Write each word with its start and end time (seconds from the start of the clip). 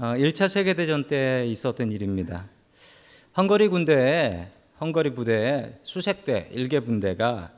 1차 0.00 0.44
어, 0.46 0.48
세계대전 0.48 1.08
때 1.08 1.44
있었던 1.46 1.92
일입니다. 1.92 2.48
헝거리 3.36 3.68
군대에 3.68 4.48
헝거리 4.80 5.10
부대에 5.10 5.78
수색대 5.82 6.48
일개 6.52 6.80
분대가 6.80 7.50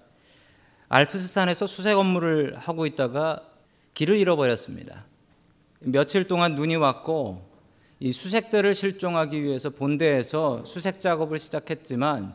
알프스산에서 0.88 1.68
수색 1.68 1.96
업무를 1.96 2.58
하고 2.58 2.84
있다가 2.84 3.48
길을 3.94 4.18
잃어버렸습니다. 4.18 5.04
며칠 5.78 6.26
동안 6.26 6.56
눈이 6.56 6.74
왔고 6.74 7.48
이 8.00 8.10
수색대를 8.10 8.74
실종하기 8.74 9.40
위해서 9.40 9.70
본대에서 9.70 10.64
수색 10.64 11.00
작업을 11.00 11.38
시작했지만 11.38 12.34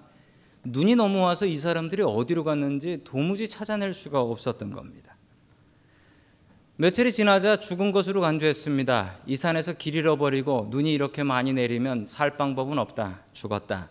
눈이 0.63 0.95
너무 0.95 1.19
와서 1.19 1.45
이 1.45 1.57
사람들이 1.57 2.01
어디로 2.03 2.45
갔는지 2.45 3.01
도무지 3.03 3.49
찾아낼 3.49 3.93
수가 3.93 4.21
없었던 4.21 4.71
겁니다. 4.71 5.16
며칠이 6.79 7.11
지나자 7.11 7.59
죽은 7.59 7.91
것으로 7.91 8.21
간주했습니다. 8.21 9.15
이 9.25 9.35
산에서 9.35 9.73
길 9.73 9.95
잃어버리고 9.95 10.67
눈이 10.69 10.93
이렇게 10.93 11.23
많이 11.23 11.51
내리면 11.51 12.05
살 12.05 12.37
방법은 12.37 12.77
없다. 12.77 13.21
죽었다. 13.33 13.89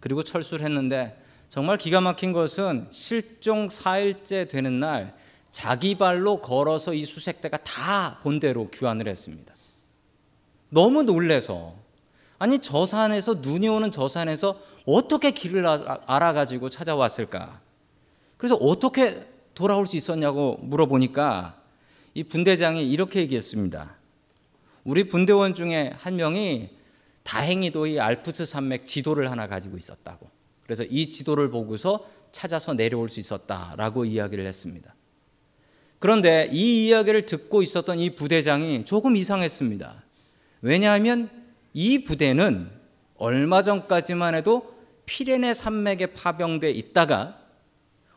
그리고 0.00 0.22
철수를 0.22 0.62
했는데 0.66 1.18
정말 1.48 1.78
기가 1.78 2.02
막힌 2.02 2.34
것은 2.34 2.88
실종 2.90 3.68
4일째 3.68 4.50
되는 4.50 4.78
날 4.78 5.14
자기 5.50 5.94
발로 5.94 6.42
걸어서 6.42 6.92
이 6.92 7.06
수색대가 7.06 7.56
다 7.56 8.18
본대로 8.22 8.66
귀환을 8.66 9.08
했습니다. 9.08 9.54
너무 10.68 11.04
놀래서 11.04 11.72
아니 12.38 12.58
저 12.58 12.84
산에서 12.84 13.36
눈이 13.40 13.66
오는 13.66 13.90
저 13.90 14.08
산에서 14.08 14.60
어떻게 14.84 15.30
길을 15.30 15.66
알아가지고 16.04 16.68
찾아왔을까? 16.68 17.62
그래서 18.36 18.56
어떻게 18.56 19.26
돌아올 19.54 19.86
수 19.86 19.96
있었냐고 19.96 20.58
물어보니까 20.60 21.64
이 22.16 22.24
분대장이 22.24 22.90
이렇게 22.90 23.20
얘기했습니다. 23.20 23.94
우리 24.84 25.06
분대원 25.06 25.54
중에 25.54 25.92
한 25.98 26.16
명이 26.16 26.70
다행히도 27.24 27.86
이 27.88 28.00
알프스 28.00 28.46
산맥 28.46 28.86
지도를 28.86 29.30
하나 29.30 29.46
가지고 29.48 29.76
있었다고. 29.76 30.30
그래서 30.62 30.82
이 30.84 31.10
지도를 31.10 31.50
보고서 31.50 32.08
찾아서 32.32 32.72
내려올 32.72 33.10
수 33.10 33.20
있었다라고 33.20 34.06
이야기를 34.06 34.46
했습니다. 34.46 34.94
그런데 35.98 36.48
이 36.50 36.86
이야기를 36.86 37.26
듣고 37.26 37.60
있었던 37.60 37.98
이 37.98 38.14
부대장이 38.14 38.86
조금 38.86 39.14
이상했습니다. 39.14 40.02
왜냐하면 40.62 41.28
이 41.74 42.02
부대는 42.02 42.70
얼마 43.18 43.60
전까지만 43.62 44.34
해도 44.36 44.74
피레네 45.04 45.52
산맥에 45.52 46.14
파병돼 46.14 46.70
있다가 46.70 47.38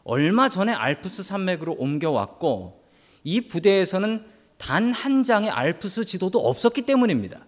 얼마 0.05 0.47
전에 0.47 0.71
알프스 0.71 1.21
산맥으로 1.23 1.73
옮겨왔고 1.73 2.78
이 3.23 3.41
부대에서는 3.41 4.25
단 4.57 4.91
한 4.91 5.23
장의 5.23 5.49
알프스 5.49 6.05
지도도 6.05 6.39
없었기 6.39 6.81
때문입니다. 6.83 7.45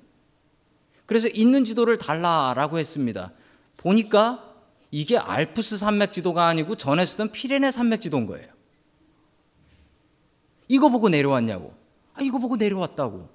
그래서 1.06 1.28
있는 1.28 1.66
지도를 1.66 1.98
달라라고 1.98 2.80
했습니다. 2.80 3.34
보니까 3.76 4.56
이게 4.92 5.18
알프스 5.18 5.78
산맥 5.78 6.14
지도가 6.14 6.48
아니고 6.48 6.76
전에 6.76 7.06
쓰던 7.06 7.32
피레네 7.32 7.72
산맥 7.72 8.02
지도인 8.02 8.28
거예요. 8.28 8.48
이거 10.70 10.90
보고 10.90 11.10
내려왔냐고. 11.10 11.74
아, 12.14 12.22
이거 12.22 12.40
보고 12.40 12.56
내려왔다고. 12.56 13.30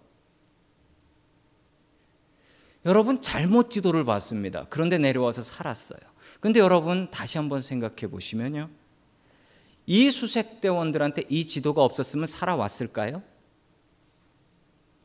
여러분 2.86 3.20
잘못 3.20 3.70
지도를 3.70 4.04
봤습니다. 4.04 4.66
그런데 4.70 4.96
내려와서 4.96 5.42
살았어요. 5.42 6.00
근데 6.40 6.60
여러분 6.60 7.10
다시 7.10 7.36
한번 7.36 7.60
생각해 7.60 8.08
보시면요. 8.10 8.70
이 9.86 10.10
수색대원들한테 10.10 11.22
이 11.28 11.46
지도가 11.46 11.82
없었으면 11.82 12.26
살아왔을까요? 12.26 13.22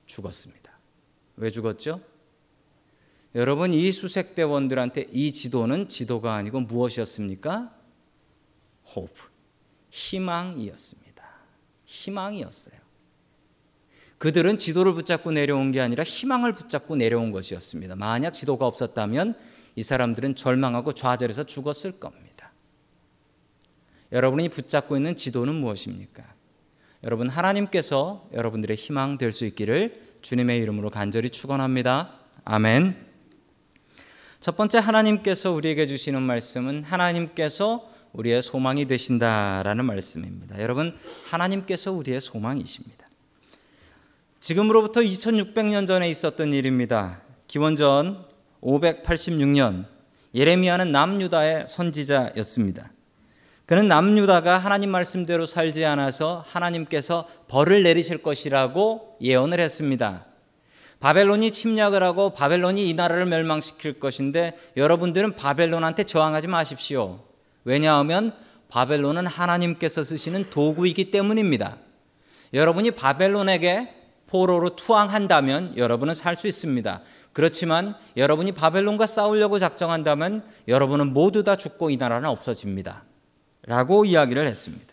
죽었습니다. 0.08 0.72
왜 1.38 1.50
죽었죠? 1.52 2.02
여러분, 3.36 3.74
이 3.74 3.92
수색대원들한테 3.92 5.08
이 5.12 5.32
지도는 5.32 5.88
지도가 5.88 6.34
아니고 6.36 6.62
무엇이었습니까? 6.62 7.74
hope. 8.90 9.22
희망이었습니다. 9.92 11.24
희망이었어요. 11.86 12.82
그들은 14.18 14.58
지도를 14.58 14.94
붙잡고 14.94 15.32
내려온 15.32 15.72
게 15.72 15.82
아니라 15.82 16.04
희망을 16.04 16.54
붙잡고 16.54 16.96
내려온 16.96 17.32
것이었습니다. 17.32 17.96
만약 17.96 18.32
지도가 18.32 18.68
없었다면 18.68 19.36
이 19.76 19.84
사람들은 19.84 20.36
절망하고 20.36 20.94
좌절해서 20.94 21.46
죽었을 21.46 22.00
겁니다. 22.00 22.31
여러분이 24.12 24.50
붙잡고 24.50 24.98
있는 24.98 25.16
지도는 25.16 25.56
무엇입니까? 25.56 26.24
여러분 27.04 27.30
하나님께서 27.30 28.28
여러분들의 28.34 28.76
희망 28.78 29.18
될 29.18 29.32
수 29.32 29.46
있기를 29.46 30.12
주님의 30.22 30.60
이름으로 30.62 30.90
간절히 30.90 31.30
축원합니다. 31.30 32.14
아멘. 32.44 32.96
첫 34.40 34.58
번째 34.58 34.80
하나님께서 34.80 35.52
우리에게 35.52 35.86
주시는 35.86 36.22
말씀은 36.22 36.84
하나님께서 36.84 37.90
우리의 38.14 38.42
소망이 38.42 38.86
되신다라는 38.86 39.86
말씀입니다. 39.86 40.62
여러분 40.62 40.98
하나님께서 41.30 41.92
우리의 41.92 42.20
소망이십니다. 42.22 43.08
지금으로부터 44.40 45.02
2600년 45.02 45.88
전에 45.88 46.10
있었던 46.10 46.54
일입니다. 46.54 47.22
기원전 47.48 48.26
586년 48.62 49.86
예레미야는 50.34 50.92
남유다의 50.92 51.68
선지자였습니다. 51.68 52.92
그는 53.72 53.88
남유다가 53.88 54.58
하나님 54.58 54.90
말씀대로 54.90 55.46
살지 55.46 55.86
않아서 55.86 56.44
하나님께서 56.50 57.26
벌을 57.48 57.84
내리실 57.84 58.22
것이라고 58.22 59.16
예언을 59.22 59.62
했습니다. 59.62 60.26
바벨론이 61.00 61.52
침략을 61.52 62.04
하고 62.04 62.32
바벨론이 62.32 62.90
이 62.90 62.94
나라를 62.96 63.28
멸망시킬 63.28 63.98
것인데 63.98 64.58
여러분들은 64.76 65.38
바벨론한테 65.38 66.04
저항하지 66.04 66.48
마십시오. 66.48 67.22
왜냐하면 67.64 68.34
바벨론은 68.68 69.26
하나님께서 69.26 70.04
쓰시는 70.04 70.50
도구이기 70.50 71.10
때문입니다. 71.10 71.78
여러분이 72.54 72.92
바벨론에게 72.92 73.88
포로로 74.28 74.76
투항한다면 74.76 75.78
여러분은 75.78 76.14
살 76.14 76.36
수 76.36 76.50
있습니다. 76.50 77.04
그렇지만 77.32 77.96
여러분이 78.18 78.52
바벨론과 78.52 79.08
싸우려고 79.08 79.60
작정한다면 79.60 80.44
여러분은 80.68 81.14
모두 81.14 81.46
다 81.46 81.56
죽고 81.56 81.90
이 81.90 81.96
나라는 81.96 82.28
없어집니다. 82.28 83.06
라고 83.66 84.06
이야기를 84.06 84.48
했습니다. 84.48 84.92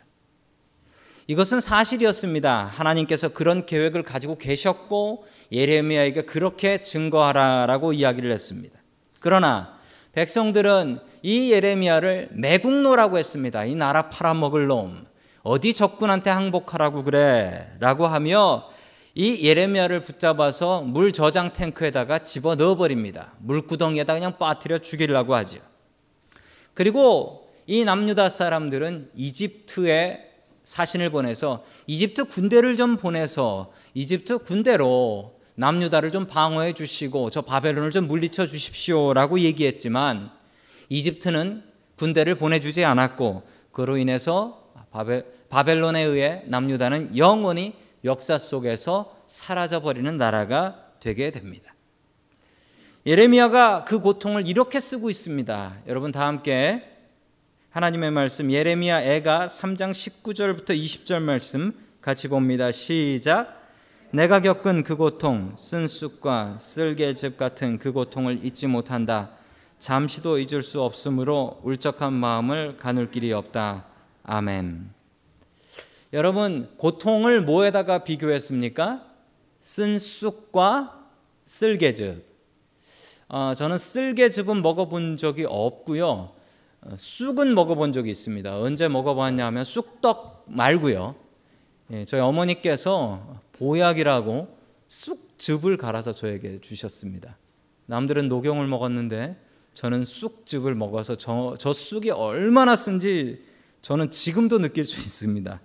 이것은 1.27 1.61
사실이었습니다. 1.61 2.65
하나님께서 2.65 3.29
그런 3.29 3.67
계획을 3.67 4.03
가지고 4.03 4.39
계셨고 4.39 5.27
예레미야에게 5.53 6.23
그렇게 6.23 6.83
증거하라라고 6.83 7.93
이야기를 7.93 8.31
했습니다. 8.31 8.79
그러나 9.21 9.79
백성들은 10.13 11.01
이 11.23 11.53
예레미야를 11.53 12.31
매국노라고 12.33 13.19
했습니다. 13.19 13.65
이 13.65 13.75
나라 13.75 14.09
팔아먹을 14.09 14.67
놈. 14.69 15.07
어디 15.43 15.75
적군한테 15.75 16.31
항복하라고 16.31 17.05
그래. 17.05 17.73
라고 17.79 18.07
하며 18.07 18.71
이 19.15 19.47
예레미야를 19.47 20.01
붙잡아서 20.01 20.83
물 20.83 21.13
저장 21.13 21.53
탱크에다가 21.53 22.21
집어 22.21 22.55
넣어버립니다. 22.55 23.33
물구덩이에다 23.41 24.15
그냥 24.15 24.39
빠뜨려 24.39 24.79
죽이려고 24.79 25.35
하죠. 25.35 25.59
그리고 26.73 27.38
이 27.69 27.85
남유다 27.85 28.31
사람들은 28.31 29.11
이집트에 29.15 30.25
사신을 30.65 31.11
보내서 31.11 31.65
이집트 31.87 32.25
군대를 32.25 32.77
좀 32.77 32.97
보내서 32.97 33.73
이집트 33.93 34.39
군대로 34.39 35.39
남유다를 35.55 36.11
좀 36.11 36.27
방어해 36.27 36.73
주시고 36.73 37.29
저 37.29 37.43
바벨론을 37.43 37.91
좀 37.91 38.07
물리쳐 38.07 38.47
주십시오라고 38.47 39.41
얘기했지만 39.41 40.31
이집트는 40.89 41.63
군대를 41.97 42.37
보내주지 42.37 42.87
않았고 42.87 43.43
그로 43.71 43.99
인해서 43.99 44.73
바벨, 44.91 45.27
바벨론에 45.51 46.01
의해 46.03 46.45
남유다는 46.47 47.19
영원히 47.19 47.75
역사 48.03 48.39
속에서 48.39 49.15
사라져 49.27 49.81
버리는 49.81 50.17
나라가 50.17 50.87
되게 51.01 51.31
됩니다. 51.31 51.75
예레미야가 53.05 53.85
그 53.85 54.01
고통을 54.01 54.49
이렇게 54.49 54.81
쓰고 54.81 55.11
있습니다. 55.11 55.77
여러분 55.87 56.13
다 56.13 56.27
함께 56.27 56.98
하나님의 57.79 58.11
말씀 58.11 58.51
예레미야 58.51 59.03
애가 59.03 59.47
3장 59.47 59.93
19절부터 59.93 60.71
20절 60.71 61.23
말씀 61.23 61.73
같이 62.01 62.27
봅니다. 62.27 62.73
시작. 62.73 63.71
내가 64.11 64.41
겪은 64.41 64.83
그 64.83 64.97
고통, 64.97 65.55
쓴쑥과 65.57 66.59
쓸개즙 66.59 67.37
같은 67.37 67.79
그 67.79 67.93
고통을 67.93 68.45
잊지 68.45 68.67
못한다. 68.67 69.31
잠시도 69.79 70.41
잊을 70.41 70.61
수 70.61 70.83
없으므로 70.83 71.61
울적한 71.63 72.13
마음을 72.13 72.77
가눌 72.79 73.13
길이 73.13 73.33
없다. 73.33 73.87
아멘. 74.25 74.91
여러분, 76.15 76.69
고통을 76.79 77.43
뭐에다가 77.43 78.03
비교했습니까? 78.03 79.05
쓴쑥과 79.61 80.99
쓸개즙. 81.47 82.27
어, 83.29 83.53
저는 83.55 83.79
쓸개즙은 83.79 84.63
먹어본 84.63 85.17
적이 85.17 85.47
없고요. 85.49 86.38
어, 86.83 86.95
쑥은 86.97 87.55
먹어본 87.55 87.93
적이 87.93 88.11
있습니다. 88.11 88.61
언제 88.61 88.89
먹어봤냐면 88.89 89.65
쑥떡 89.65 90.45
말고요. 90.47 91.15
예, 91.91 92.05
저희 92.05 92.21
어머니께서 92.21 93.41
보약이라고 93.53 94.57
쑥즙을 94.89 95.77
갈아서 95.77 96.15
저에게 96.15 96.61
주셨습니다. 96.61 97.37
남들은 97.87 98.29
녹용을 98.29 98.67
먹었는데 98.67 99.37
저는 99.75 100.05
쑥즙을 100.05 100.75
먹어서 100.75 101.17
저, 101.17 101.57
저 101.59 101.73
쑥이 101.73 102.11
얼마나 102.11 102.77
쓴지 102.77 103.43
저는 103.81 104.11
지금도 104.11 104.59
느낄 104.59 104.85
수 104.85 105.01
있습니다. 105.01 105.61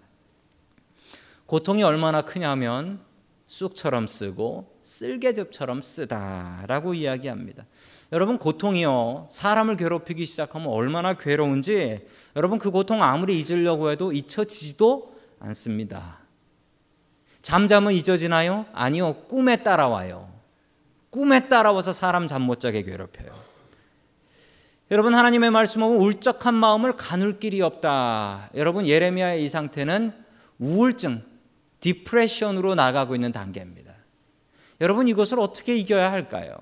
고통이 1.46 1.84
얼마나 1.84 2.24
크냐면 2.24 3.02
쑥처럼 3.48 4.08
쓰고 4.08 4.80
쓸개즙처럼 4.84 5.82
쓰다라고 5.82 6.94
이야기합니다. 6.94 7.66
여러분 8.14 8.38
고통이요 8.38 9.28
사람을 9.32 9.76
괴롭히기 9.76 10.28
시작하면 10.28 10.68
얼마나 10.68 11.16
괴로운지 11.16 12.06
여러분 12.36 12.60
그 12.60 12.70
고통 12.70 13.02
아무리 13.02 13.40
잊으려고 13.40 13.90
해도 13.90 14.14
잊혀지지도 14.14 15.16
않습니다. 15.40 16.20
잠자면 17.42 17.92
잊어지나요? 17.92 18.68
아니요 18.72 19.16
꿈에 19.28 19.58
따라와요. 19.58 20.32
꿈에 21.10 21.50
따라와서 21.50 21.92
사람 21.92 22.28
잠 22.28 22.44
못 22.44 22.60
자게 22.60 22.84
괴롭혀요. 22.84 23.34
여러분 24.92 25.16
하나님의 25.16 25.50
말씀은 25.50 25.88
울적한 25.98 26.54
마음을 26.54 26.96
가눌 26.96 27.40
길이 27.40 27.62
없다. 27.64 28.52
여러분 28.54 28.86
예레미야의 28.86 29.44
이 29.44 29.50
상태는 29.50 30.14
우울증, 30.60 31.24
디프레션으로 31.80 32.76
나가고 32.76 33.16
있는 33.16 33.32
단계입니다. 33.32 33.92
여러분 34.82 35.08
이것을 35.08 35.40
어떻게 35.40 35.76
이겨야 35.76 36.12
할까요? 36.12 36.56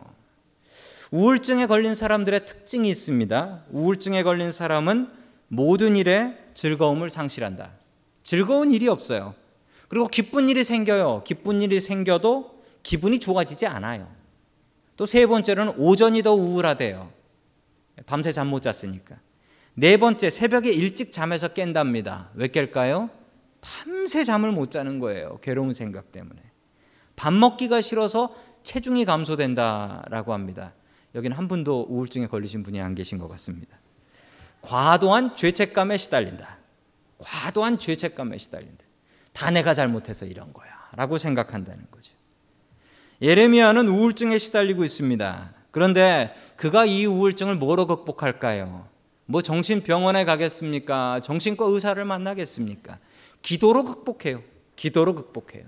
우울증에 1.11 1.65
걸린 1.67 1.93
사람들의 1.93 2.45
특징이 2.45 2.89
있습니다. 2.89 3.65
우울증에 3.71 4.23
걸린 4.23 4.51
사람은 4.51 5.09
모든 5.49 5.97
일에 5.97 6.37
즐거움을 6.53 7.09
상실한다. 7.09 7.71
즐거운 8.23 8.71
일이 8.71 8.87
없어요. 8.87 9.35
그리고 9.89 10.07
기쁜 10.07 10.47
일이 10.47 10.63
생겨요. 10.63 11.23
기쁜 11.25 11.61
일이 11.61 11.81
생겨도 11.81 12.63
기분이 12.83 13.19
좋아지지 13.19 13.67
않아요. 13.67 14.07
또 14.95 15.05
세 15.05 15.25
번째로는 15.25 15.73
오전이 15.77 16.23
더 16.23 16.33
우울하대요. 16.33 17.11
밤새 18.05 18.31
잠 18.31 18.47
못 18.47 18.61
잤으니까. 18.61 19.17
네 19.73 19.97
번째, 19.97 20.29
새벽에 20.29 20.71
일찍 20.71 21.11
잠에서 21.11 21.49
깬답니다. 21.49 22.29
왜 22.35 22.47
깰까요? 22.47 23.09
밤새 23.61 24.23
잠을 24.23 24.51
못 24.51 24.71
자는 24.71 24.99
거예요. 24.99 25.39
괴로운 25.41 25.73
생각 25.73 26.11
때문에. 26.11 26.39
밥 27.15 27.33
먹기가 27.33 27.81
싫어서 27.81 28.33
체중이 28.63 29.05
감소된다라고 29.05 30.33
합니다. 30.33 30.73
여기는 31.15 31.35
한 31.35 31.47
분도 31.47 31.85
우울증에 31.89 32.27
걸리신 32.27 32.63
분이 32.63 32.79
안 32.81 32.95
계신 32.95 33.17
것 33.17 33.27
같습니다. 33.29 33.77
과도한 34.61 35.35
죄책감에 35.35 35.97
시달린다. 35.97 36.57
과도한 37.17 37.79
죄책감에 37.79 38.37
시달린다. 38.37 38.83
다 39.33 39.51
내가 39.51 39.73
잘못해서 39.73 40.25
이런 40.25 40.53
거야. 40.53 40.69
라고 40.95 41.17
생각한다는 41.17 41.85
거죠. 41.91 42.13
예레미야는 43.21 43.87
우울증에 43.87 44.37
시달리고 44.37 44.83
있습니다. 44.83 45.53
그런데 45.71 46.35
그가 46.57 46.85
이 46.85 47.05
우울증을 47.05 47.55
뭐로 47.55 47.87
극복할까요? 47.87 48.87
뭐 49.25 49.41
정신병원에 49.41 50.25
가겠습니까? 50.25 51.21
정신과 51.21 51.65
의사를 51.65 52.03
만나겠습니까? 52.03 52.99
기도로 53.41 53.83
극복해요. 53.83 54.43
기도로 54.75 55.15
극복해요. 55.15 55.65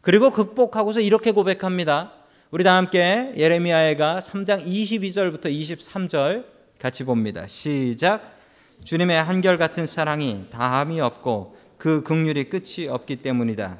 그리고 0.00 0.30
극복하고서 0.30 1.00
이렇게 1.00 1.32
고백합니다. 1.32 2.12
우리 2.52 2.64
다 2.64 2.76
함께 2.76 3.32
예레미야가 3.34 4.20
3장 4.20 4.66
22절부터 4.66 5.46
23절 5.46 6.44
같이 6.78 7.02
봅니다. 7.02 7.46
시작. 7.46 8.38
주님의 8.84 9.24
한결같은 9.24 9.86
사랑이 9.86 10.44
다함이 10.50 11.00
없고 11.00 11.56
그 11.78 12.02
극률이 12.02 12.50
끝이 12.50 12.88
없기 12.88 13.16
때문이다. 13.22 13.78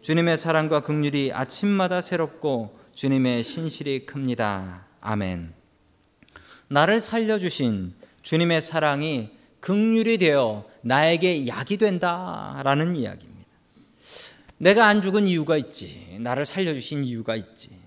주님의 0.00 0.38
사랑과 0.38 0.80
극률이 0.80 1.32
아침마다 1.34 2.00
새롭고 2.00 2.78
주님의 2.94 3.42
신실이 3.42 4.06
큽니다. 4.06 4.86
아멘. 5.02 5.52
나를 6.68 7.02
살려 7.02 7.38
주신 7.38 7.92
주님의 8.22 8.62
사랑이 8.62 9.32
극률이 9.60 10.16
되어 10.16 10.64
나에게 10.80 11.46
약이 11.46 11.76
된다라는 11.76 12.96
이야기입니다. 12.96 13.48
내가 14.56 14.86
안 14.86 15.02
죽은 15.02 15.26
이유가 15.26 15.58
있지. 15.58 16.16
나를 16.20 16.46
살려 16.46 16.72
주신 16.72 17.04
이유가 17.04 17.36
있지. 17.36 17.77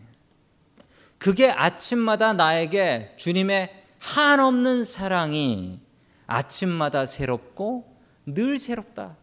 그게 1.21 1.51
아침마다 1.51 2.33
나에게 2.33 3.13
주님의 3.15 3.69
한없는 4.00 4.83
사랑이 4.83 5.79
아침마다 6.25 7.06
새롭고 7.06 7.95
늘 8.25 8.57
새롭다. 8.57 9.18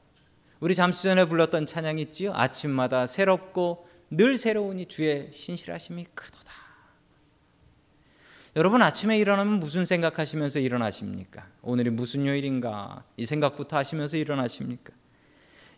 우리 0.61 0.77
잠시 0.77 1.03
전에 1.03 1.25
불렀던 1.25 1.67
찬양이 1.67 2.01
있지요. 2.03 2.33
아침마다 2.37 3.09
새롭고 3.09 3.89
늘 4.11 4.39
새로우니 4.39 4.87
주의 4.87 5.29
신실하심이 5.33 6.07
크도다. 6.15 6.53
여러분 8.55 8.81
아침에 8.81 9.19
일어나면 9.19 9.59
무슨 9.59 9.85
생각하시면서 9.85 10.61
일어나십니까? 10.61 11.49
오늘이 11.63 11.91
무슨 11.91 12.27
요일인가 12.27 13.03
이 13.17 13.27
생각부터 13.27 13.77
하시면서 13.77 14.19
일어나십니까? 14.19 14.93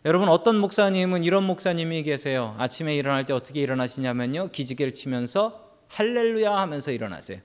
여러분 0.05 0.29
어떤 0.29 0.59
목사님은 0.59 1.23
이런 1.23 1.45
목사님이 1.45 2.03
계세요. 2.03 2.55
아침에 2.59 2.95
일어날 2.95 3.25
때 3.25 3.33
어떻게 3.33 3.59
일어나시냐면요. 3.61 4.51
기지개를 4.51 4.93
치면서 4.93 5.70
할렐루야 5.91 6.55
하면서 6.55 6.91
일어나세요. 6.91 7.39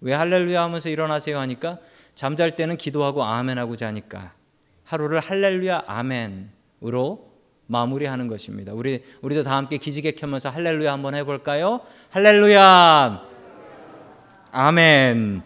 왜 0.00 0.12
할렐루야 0.12 0.62
하면서 0.62 0.88
일어나세요 0.88 1.38
하니까 1.40 1.78
잠잘 2.14 2.54
때는 2.54 2.76
기도하고 2.76 3.24
아멘하고 3.24 3.76
자니까 3.76 4.34
하루를 4.84 5.20
할렐루야 5.20 5.84
아멘으로 5.86 7.32
마무리하는 7.66 8.28
것입니다. 8.28 8.72
우리 8.72 9.04
우리도 9.22 9.42
다 9.42 9.56
함께 9.56 9.78
기지개 9.78 10.12
켜면서 10.12 10.48
할렐루야 10.48 10.92
한번 10.92 11.14
해 11.14 11.24
볼까요? 11.24 11.80
할렐루야 12.10 13.26
아멘. 14.52 15.42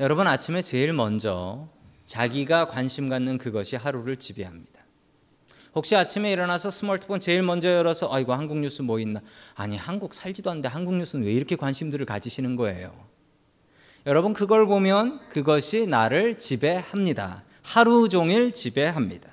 여러분 0.00 0.26
아침에 0.26 0.62
제일 0.62 0.92
먼저 0.94 1.68
자기가 2.06 2.68
관심 2.68 3.08
갖는 3.08 3.36
그것이 3.36 3.76
하루를 3.76 4.16
지배합니다. 4.16 4.75
혹시 5.76 5.94
아침에 5.94 6.32
일어나서 6.32 6.70
스마트폰 6.70 7.20
제일 7.20 7.42
먼저 7.42 7.70
열어서 7.70 8.08
아이고 8.10 8.32
한국 8.32 8.58
뉴스 8.58 8.80
뭐 8.80 8.98
있나? 8.98 9.20
아니 9.54 9.76
한국 9.76 10.14
살지도 10.14 10.50
않는데 10.50 10.70
한국 10.70 10.96
뉴스는 10.96 11.26
왜 11.26 11.32
이렇게 11.32 11.54
관심들을 11.54 12.06
가지시는 12.06 12.56
거예요? 12.56 12.94
여러분 14.06 14.32
그걸 14.32 14.64
보면 14.66 15.20
그것이 15.28 15.86
나를 15.86 16.38
지배합니다. 16.38 17.42
하루 17.62 18.08
종일 18.08 18.52
지배합니다. 18.52 19.28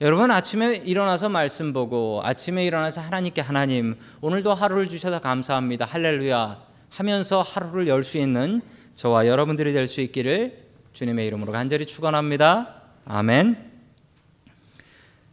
여러분 0.00 0.30
아침에 0.30 0.76
일어나서 0.76 1.28
말씀 1.28 1.72
보고 1.72 2.20
아침에 2.22 2.64
일어나서 2.64 3.00
하나님께 3.00 3.40
하나님 3.40 3.96
오늘도 4.20 4.54
하루를 4.54 4.88
주셔서 4.88 5.20
감사합니다. 5.20 5.86
할렐루야 5.86 6.62
하면서 6.88 7.42
하루를 7.42 7.88
열 7.88 8.04
수 8.04 8.16
있는 8.16 8.62
저와 8.94 9.26
여러분들이 9.26 9.72
될 9.72 9.88
수 9.88 10.00
있기를 10.02 10.68
주님의 10.92 11.26
이름으로 11.26 11.50
간절히 11.50 11.84
축원합니다. 11.84 12.76
아멘. 13.06 13.69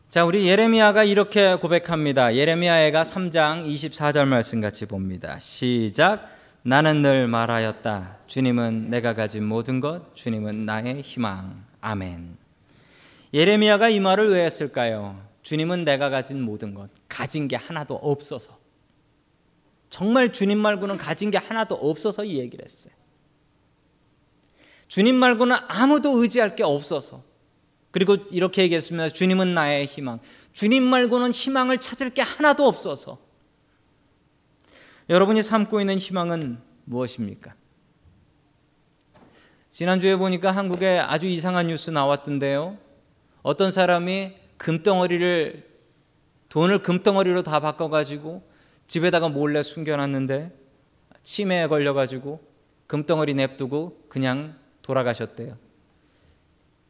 자, 0.10 0.24
우리 0.24 0.48
예레미야가 0.48 1.04
이렇게 1.04 1.56
고백합니다. 1.56 2.34
예레미야가 2.34 3.04
3장 3.04 3.68
24절 3.68 4.26
말씀 4.26 4.62
같이 4.62 4.86
봅니다. 4.86 5.38
시작. 5.38 6.30
나는 6.62 7.02
늘 7.02 7.28
말하였다. 7.28 8.20
주님은 8.26 8.90
내가 8.90 9.14
가진 9.14 9.44
모든 9.44 9.82
것, 9.82 10.16
주님은 10.16 10.66
나의 10.66 11.02
희망. 11.02 11.62
아멘. 11.82 12.38
예레미야가 13.34 13.90
이 13.90 14.00
말을 14.00 14.32
왜 14.32 14.46
했을까요? 14.46 15.22
주님은 15.42 15.84
내가 15.84 16.10
가진 16.10 16.42
모든 16.42 16.74
것, 16.74 16.90
가진 17.10 17.50
게 17.50 17.58
하나도 17.58 17.96
없어서. 17.96 18.58
정말 19.90 20.32
주님 20.32 20.58
말고는 20.58 20.96
가진 20.96 21.32
게 21.32 21.38
하나도 21.38 21.76
없어서 21.76 22.24
이 22.24 22.40
얘기를 22.40 22.64
했어요. 22.64 22.94
주님 24.88 25.18
말고는 25.18 25.58
아무도 25.68 26.22
의지할 26.22 26.56
게 26.56 26.64
없어서. 26.64 27.24
그리고 27.92 28.16
이렇게 28.32 28.64
얘기했습니다. 28.64 29.10
주님은 29.10 29.54
나의 29.54 29.86
희망. 29.86 30.20
주님 30.54 30.84
말고는 30.84 31.32
희망을 31.32 31.80
찾을 31.80 32.10
게 32.10 32.22
하나도 32.22 32.68
없어서. 32.68 33.18
여러분이 35.10 35.42
삼고 35.42 35.80
있는 35.80 35.98
희망은 35.98 36.60
무엇입니까? 36.86 37.56
지난주에 39.70 40.16
보니까 40.16 40.52
한국에 40.52 41.00
아주 41.00 41.28
이상한 41.28 41.68
뉴스 41.68 41.92
나왔던데요. 41.92 42.78
어떤 43.44 43.72
사람이 43.72 44.34
금덩어리를 44.58 45.68
돈을 46.50 46.82
금덩어리로 46.82 47.44
다 47.44 47.60
바꿔가지고 47.60 48.42
집에다가 48.88 49.30
몰래 49.30 49.62
숨겨놨는데 49.64 50.52
치매에 51.24 51.68
걸려가지고 51.68 52.42
금덩어리 52.88 53.34
냅두고 53.36 54.06
그냥 54.10 54.56
돌아가셨대요. 54.82 55.58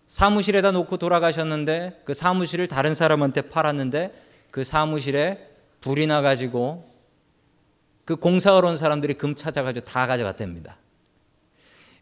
사무실에다 0.08 0.72
놓고 0.72 0.98
돌아가셨는데 0.98 2.02
그 2.06 2.14
사무실을 2.14 2.68
다른 2.68 2.96
사람한테 2.96 3.42
팔았는데 3.42 4.24
그 4.52 4.64
사무실에 4.64 5.50
불이 5.82 6.08
나가지고 6.08 6.90
그 8.06 8.16
공사하러 8.16 8.70
온 8.70 8.78
사람들이 8.78 9.16
금 9.16 9.36
찾아가지고 9.36 9.86
다 9.86 10.08
가져갔답니다. 10.08 10.78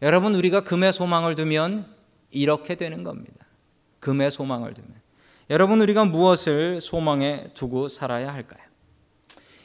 여러분 0.01 0.35
우리가 0.35 0.63
금에 0.63 0.91
소망을 0.91 1.35
두면 1.35 1.87
이렇게 2.29 2.75
되는 2.75 3.03
겁니다. 3.03 3.45
금에 3.99 4.29
소망을 4.29 4.75
두면 4.75 4.91
여러분 5.49 5.81
우리가 5.81 6.05
무엇을 6.05 6.79
소망에 6.81 7.49
두고 7.55 7.87
살아야 7.87 8.31
할까요? 8.31 8.63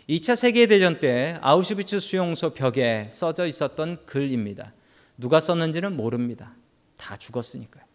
2차 0.08 0.34
세계대전 0.34 0.98
때 0.98 1.38
아우슈비츠 1.42 2.00
수용소 2.00 2.54
벽에 2.54 3.08
써져 3.12 3.46
있었던 3.46 4.06
글입니다. 4.06 4.72
누가 5.18 5.40
썼는지는 5.40 5.96
모릅니다. 5.96 6.54
다 6.96 7.16
죽었으니까요. 7.16 7.89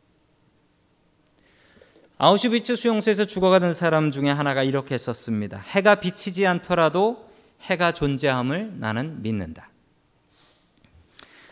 아우슈비츠 2.18 2.78
수용소에서 2.78 3.26
죽어가던 3.26 3.74
사람 3.74 4.10
중에 4.10 4.30
하나가 4.30 4.64
이렇게 4.64 4.98
썼습니다. 4.98 5.60
해가 5.60 5.96
비치지 5.96 6.48
않더라도 6.48 7.30
해가 7.62 7.92
존재함을 7.92 8.80
나는 8.80 9.22
믿는다. 9.22 9.70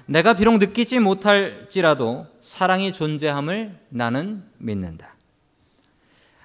내가 0.06 0.34
비록 0.36 0.58
느끼지 0.60 1.00
못할지라도 1.00 2.28
사랑이 2.40 2.94
존재함을 2.94 3.78
나는 3.90 4.44
믿는다. 4.58 5.16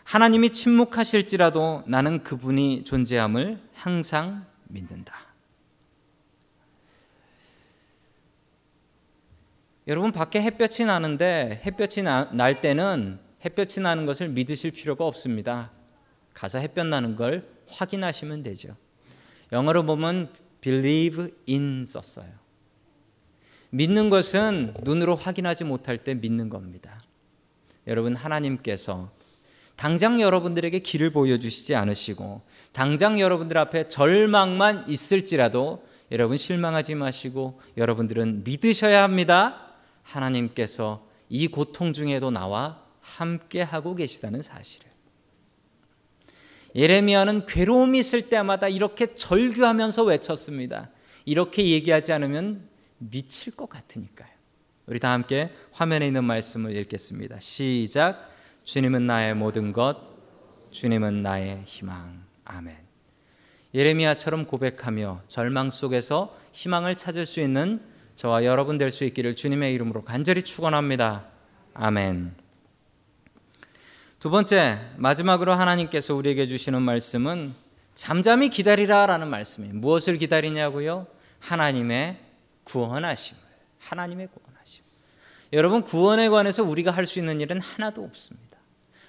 하나님이 0.03 0.51
침묵하실지라도 0.51 1.85
나는 1.87 2.25
그분이 2.25 2.85
존재함을 2.85 3.61
항상 3.75 4.47
믿는다. 4.65 5.15
여러분 9.87 10.11
밖에 10.11 10.43
햇볕이 10.43 10.85
나는데 10.85 11.63
햇볕이 11.65 12.03
나, 12.03 12.29
날 12.33 12.61
때는 12.61 13.28
햇볕이 13.49 13.81
나는 13.81 14.05
것을 14.05 14.29
믿으실 14.29 14.73
필요가 14.73 15.07
없습니다. 15.07 15.71
가서 16.35 16.59
햇볕 16.59 16.87
나는 16.87 17.17
걸 17.17 17.49
확인하시면 17.69 18.43
되죠. 18.43 18.77
영어로 19.53 19.85
보면 19.85 20.31
believe 20.61 21.29
in 21.49 21.87
썼어요. 21.87 22.29
믿는 23.71 24.11
것은 24.11 24.75
눈으로 24.83 25.17
확인하지 25.17 25.65
못할 25.65 26.05
때 26.05 26.15
믿는 26.15 26.51
겁니다. 26.51 27.01
여러분 27.87 28.15
하나님께서 28.15 29.11
당장 29.77 30.21
여러분들에게 30.21 30.79
길을 30.81 31.11
보여주시지 31.11 31.75
않으시고 31.75 32.43
당장 32.73 33.19
여러분들 33.19 33.57
앞에 33.57 33.89
절망만 33.89 34.89
있을지라도 34.89 35.87
여러분 36.11 36.37
실망하지 36.37 36.97
마시고 36.97 37.61
여러분들은 37.77 38.45
믿으셔야 38.45 39.03
합니다. 39.03 39.73
하나님께서 40.03 41.07
이 41.29 41.49
고통 41.49 41.93
중에도 41.93 42.31
나와 42.31 42.88
함께 43.17 43.63
하고 43.63 43.95
계시다는 43.95 44.43
사실을. 44.43 44.89
예레미야는 46.75 47.47
괴로움이 47.47 47.99
있을 47.99 48.29
때마다 48.29 48.69
이렇게 48.69 49.15
절규하면서 49.15 50.05
외쳤습니다. 50.05 50.91
이렇게 51.25 51.67
얘기하지 51.67 52.13
않으면 52.13 52.69
미칠 52.99 53.57
것 53.57 53.69
같으니까요. 53.69 54.29
우리 54.87 55.01
다 55.01 55.13
함께 55.13 55.51
화면에 55.73 56.07
있는 56.07 56.25
말씀을 56.25 56.77
읽겠습니다. 56.77 57.41
시작. 57.41 58.31
주님은 58.65 59.07
나의 59.07 59.35
모든 59.35 59.73
것, 59.73 59.97
주님은 60.71 61.23
나의 61.23 61.63
희망. 61.65 62.25
아멘. 62.45 62.77
예레미야처럼 63.75 64.47
고백하며 64.47 65.23
절망 65.29 65.71
속에서 65.71 66.37
희망을 66.53 66.97
찾을 66.97 67.27
수 67.27 67.41
있는 67.41 67.81
저와 68.17 68.45
여러분 68.45 68.79
될 68.79 68.91
수 68.91 69.05
있기를 69.05 69.37
주님의 69.37 69.75
이름으로 69.75 70.03
간절히 70.05 70.43
축원합니다. 70.43 71.27
아멘. 71.75 72.48
두 74.19 74.31
번째, 74.31 74.81
마지막으로 74.97 75.53
하나님께서 75.55 76.13
우리에게 76.15 76.49
주시는 76.49 76.83
말씀은 76.83 77.55
잠잠히 77.95 78.49
기다리라라는 78.49 79.29
말씀이에요. 79.29 79.75
무엇을 79.75 80.19
기다리냐고요? 80.19 81.07
하나님의 81.39 82.19
구원하심을. 82.65 83.41
하나님의 83.79 84.29
구원하심. 84.35 84.83
여러분 85.53 85.83
구원에 85.83 86.29
관해서 86.29 86.65
우리가 86.65 86.91
할 86.91 87.07
수 87.07 87.21
있는 87.21 87.41
일은 87.41 87.61
하나도 87.61 88.03
없습니다. 88.03 88.59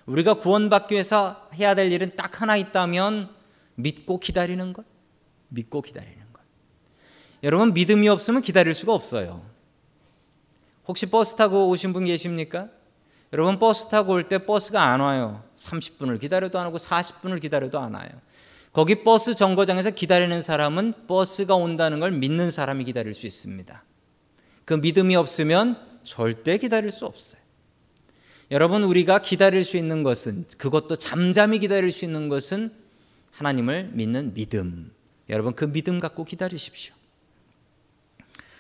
우리가 0.06 0.36
구원받기 0.36 0.94
위해서 0.94 1.50
해야 1.56 1.74
될 1.74 1.92
일은 1.92 2.16
딱 2.16 2.42
하나 2.42 2.56
있다면 2.56 3.30
믿고 3.75 4.20
기다리는 4.20 4.74
것. 4.74 4.86
믿고 5.48 5.82
기다리는 5.82 6.22
것. 6.32 6.42
여러분 7.42 7.74
믿음이 7.74 8.08
없으면 8.10 8.44
기다릴 8.44 8.75
수가 8.75 8.94
없어요. 8.94 9.44
혹시 10.88 11.08
버스 11.08 11.36
타고 11.36 11.68
오신 11.70 11.94
분 11.94 12.06
계십니까? 12.06 12.70
여러분 13.33 13.59
버스 13.59 13.89
타고 13.89 14.13
올 14.13 14.27
때 14.27 14.39
버스가 14.39 14.91
안 14.91 15.01
와요. 15.01 15.43
30분을 15.55 16.19
기다려도 16.19 16.57
안 16.59 16.67
오고 16.67 16.77
40분을 16.77 17.41
기다려도 17.41 17.79
안 17.79 17.93
와요. 17.93 18.09
거기 18.74 19.03
버스 19.03 19.36
정거장에서 19.36 19.91
기다리는 19.91 20.41
사람은 20.41 21.07
버스가 21.07 21.55
온다는 21.55 22.00
걸 22.00 22.12
믿는 22.12 22.51
사람이 22.51 22.86
기다릴 22.86 23.13
수 23.13 23.27
있습니다. 23.27 23.83
그 24.65 24.74
믿음이 24.75 25.15
없으면 25.15 25.77
절대 26.03 26.57
기다릴 26.57 26.91
수 26.91 27.05
없어요. 27.05 27.39
여러분 28.51 28.83
우리가 28.83 29.19
기다릴 29.19 29.63
수 29.63 29.77
있는 29.77 30.01
것은 30.01 30.45
그것도 30.57 30.95
잠잠히 30.95 31.59
기다릴 31.59 31.91
수 31.91 32.05
있는 32.05 32.29
것은 32.29 32.71
하나님을 33.31 33.91
믿는 33.93 34.33
믿음. 34.33 34.91
여러분 35.29 35.53
그 35.53 35.71
믿음 35.71 36.00
갖고 36.00 36.25
기다리십시오. 36.25 36.93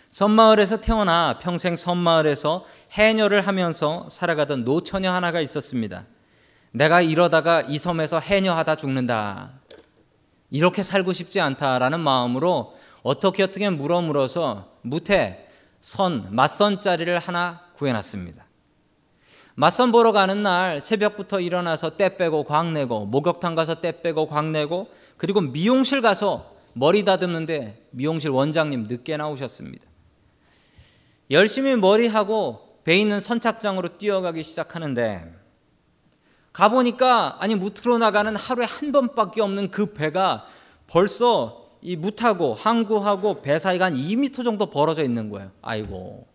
섬마을에서 0.09 0.81
태어나 0.81 1.37
평생 1.39 1.77
섬마을에서 1.77 2.65
해녀를 2.93 3.45
하면서 3.45 4.07
살아가던 4.09 4.65
노처녀 4.65 5.11
하나가 5.11 5.39
있었습니다. 5.41 6.05
내가 6.71 7.01
이러다가 7.01 7.61
이 7.61 7.77
섬에서 7.77 8.19
해녀하다 8.19 8.75
죽는다. 8.75 9.51
이렇게 10.49 10.81
살고 10.81 11.13
싶지 11.13 11.39
않다라는 11.39 11.99
마음으로 11.99 12.75
어떻게 13.03 13.43
어떻게 13.43 13.69
물어 13.69 14.01
물어서 14.01 14.71
무태 14.81 15.47
선 15.79 16.27
맞선 16.31 16.81
자리를 16.81 17.17
하나 17.19 17.61
구해놨습니다. 17.75 18.45
맞선 19.55 19.91
보러 19.91 20.11
가는 20.11 20.41
날 20.41 20.81
새벽부터 20.81 21.39
일어나서 21.39 21.97
때 21.97 22.17
빼고 22.17 22.45
광 22.45 22.73
내고 22.73 23.05
목욕탕 23.05 23.55
가서 23.55 23.75
때 23.75 24.01
빼고 24.01 24.27
광 24.27 24.51
내고 24.51 24.89
그리고 25.17 25.41
미용실 25.41 26.01
가서 26.01 26.55
머리 26.73 27.03
다듬는데 27.03 27.89
미용실 27.91 28.29
원장님 28.29 28.87
늦게 28.87 29.17
나오셨습니다. 29.17 29.88
열심히 31.31 31.75
머리하고 31.75 32.79
배 32.83 32.97
있는 32.97 33.19
선착장으로 33.19 33.97
뛰어가기 33.97 34.41
시작하는데 34.41 35.35
가보니까 36.53 37.37
아니 37.39 37.55
무트로 37.55 37.99
나가는 37.99 38.35
하루에 38.35 38.65
한 38.65 38.91
번밖에 38.91 39.41
없는 39.41 39.69
그 39.69 39.93
배가 39.93 40.45
벌써 40.87 41.69
이 41.81 41.95
무타고 41.95 42.55
항구하고 42.55 43.41
배 43.41 43.59
사이가 43.59 43.85
한 43.85 43.93
2미터 43.93 44.43
정도 44.43 44.65
벌어져 44.65 45.03
있는 45.03 45.29
거예요. 45.29 45.51
아이고 45.61 46.27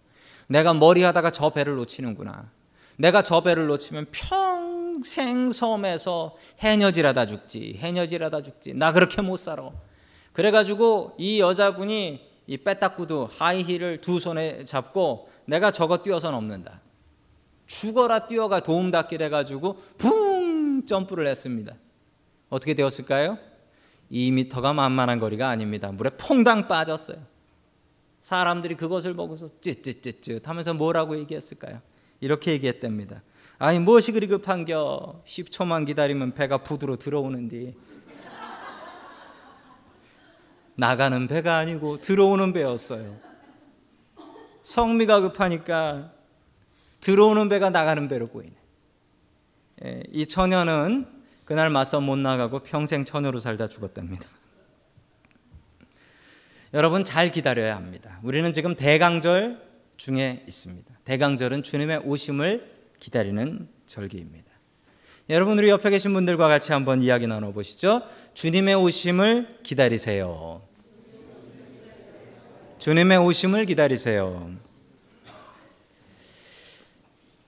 내가 0.47 0.73
머리하다가 0.75 1.31
저 1.31 1.51
배를 1.51 1.75
놓치는구나. 1.77 2.51
내가 2.97 3.23
저 3.23 3.43
배를 3.43 3.67
놓치면 3.67 4.07
평생 4.13 5.51
섬에서 5.51 6.37
해녀질하다 6.61 7.27
죽지. 7.27 7.79
해녀질하다 7.81 8.43
죽지. 8.43 8.75
나 8.75 8.93
그렇게 8.93 9.21
못 9.21 9.39
살아. 9.39 9.71
그래가지고 10.33 11.15
이 11.19 11.41
여자분이 11.41 12.34
이 12.47 12.59
빼딱구두 12.59 13.29
하이힐을 13.31 14.01
두 14.01 14.19
손에 14.19 14.65
잡고 14.65 15.31
내가 15.47 15.71
저거 15.71 15.99
뛰어서 15.99 16.31
넘는다. 16.31 16.81
죽어라 17.67 18.27
뛰어가 18.27 18.61
도움 18.61 18.91
닫기를 18.91 19.27
해가지고 19.27 19.81
붕 19.99 20.85
점프를 20.87 21.27
했습니다. 21.27 21.75
어떻게 22.51 22.75
되었을까요? 22.75 23.39
2미터가 24.13 24.75
만만한 24.75 25.19
거리가 25.19 25.49
아닙니다. 25.49 25.91
물에 25.91 26.11
퐁당 26.19 26.69
빠졌어요. 26.69 27.19
사람들이 28.21 28.75
그것을 28.75 29.15
보고서 29.15 29.49
찌찌찌찌 29.61 30.41
하면서 30.45 30.73
뭐라고 30.75 31.19
얘기했을까요? 31.19 31.81
이렇게 32.21 32.53
얘기했답니다. 32.53 33.23
아니 33.59 33.79
무엇이 33.79 34.13
그리 34.13 34.27
급한겨 34.27 35.23
10초만 35.27 35.87
기다리면 35.87 36.35
배가 36.35 36.59
부두로 36.59 36.97
들어오는디 36.97 37.75
나가는 40.77 41.27
배가 41.29 41.57
아니고 41.57 42.01
들어오는 42.01 42.53
배였어요. 42.53 43.19
성미가 44.63 45.21
급하니까 45.21 46.13
들어오는 47.01 47.49
배가 47.49 47.71
나가는 47.71 48.09
배로 48.09 48.29
보이네. 48.29 48.55
예, 49.85 50.03
이 50.11 50.27
처녀는 50.27 51.07
그날 51.45 51.69
맞서 51.69 52.01
못 52.01 52.17
나가고 52.17 52.61
평생 52.61 53.05
처녀로 53.05 53.39
살다 53.39 53.69
죽었답니다. 53.69 54.27
여러분 56.73 57.05
잘 57.05 57.31
기다려야 57.31 57.77
합니다. 57.77 58.19
우리는 58.23 58.53
지금 58.53 58.75
대강절 58.75 59.63
중에 59.97 60.45
있습니다. 60.49 60.93
대강절은 61.05 61.63
주님의 61.63 61.99
오심을 61.99 62.73
기다리는 62.99 63.69
절기입니다. 63.87 64.54
여러분 65.31 65.59
우리 65.59 65.71
옆에 65.71 65.89
계신 65.89 66.13
분들과 66.13 66.49
같이 66.49 66.73
한번 66.73 67.01
이야기 67.01 67.27
나눠 67.27 67.51
보시죠. 67.53 68.03
주님의 68.35 68.75
오심을 68.75 69.61
기다리세요. 69.63 70.61
주님의 72.79 73.17
오심을 73.19 73.65
기다리세요. 73.65 74.51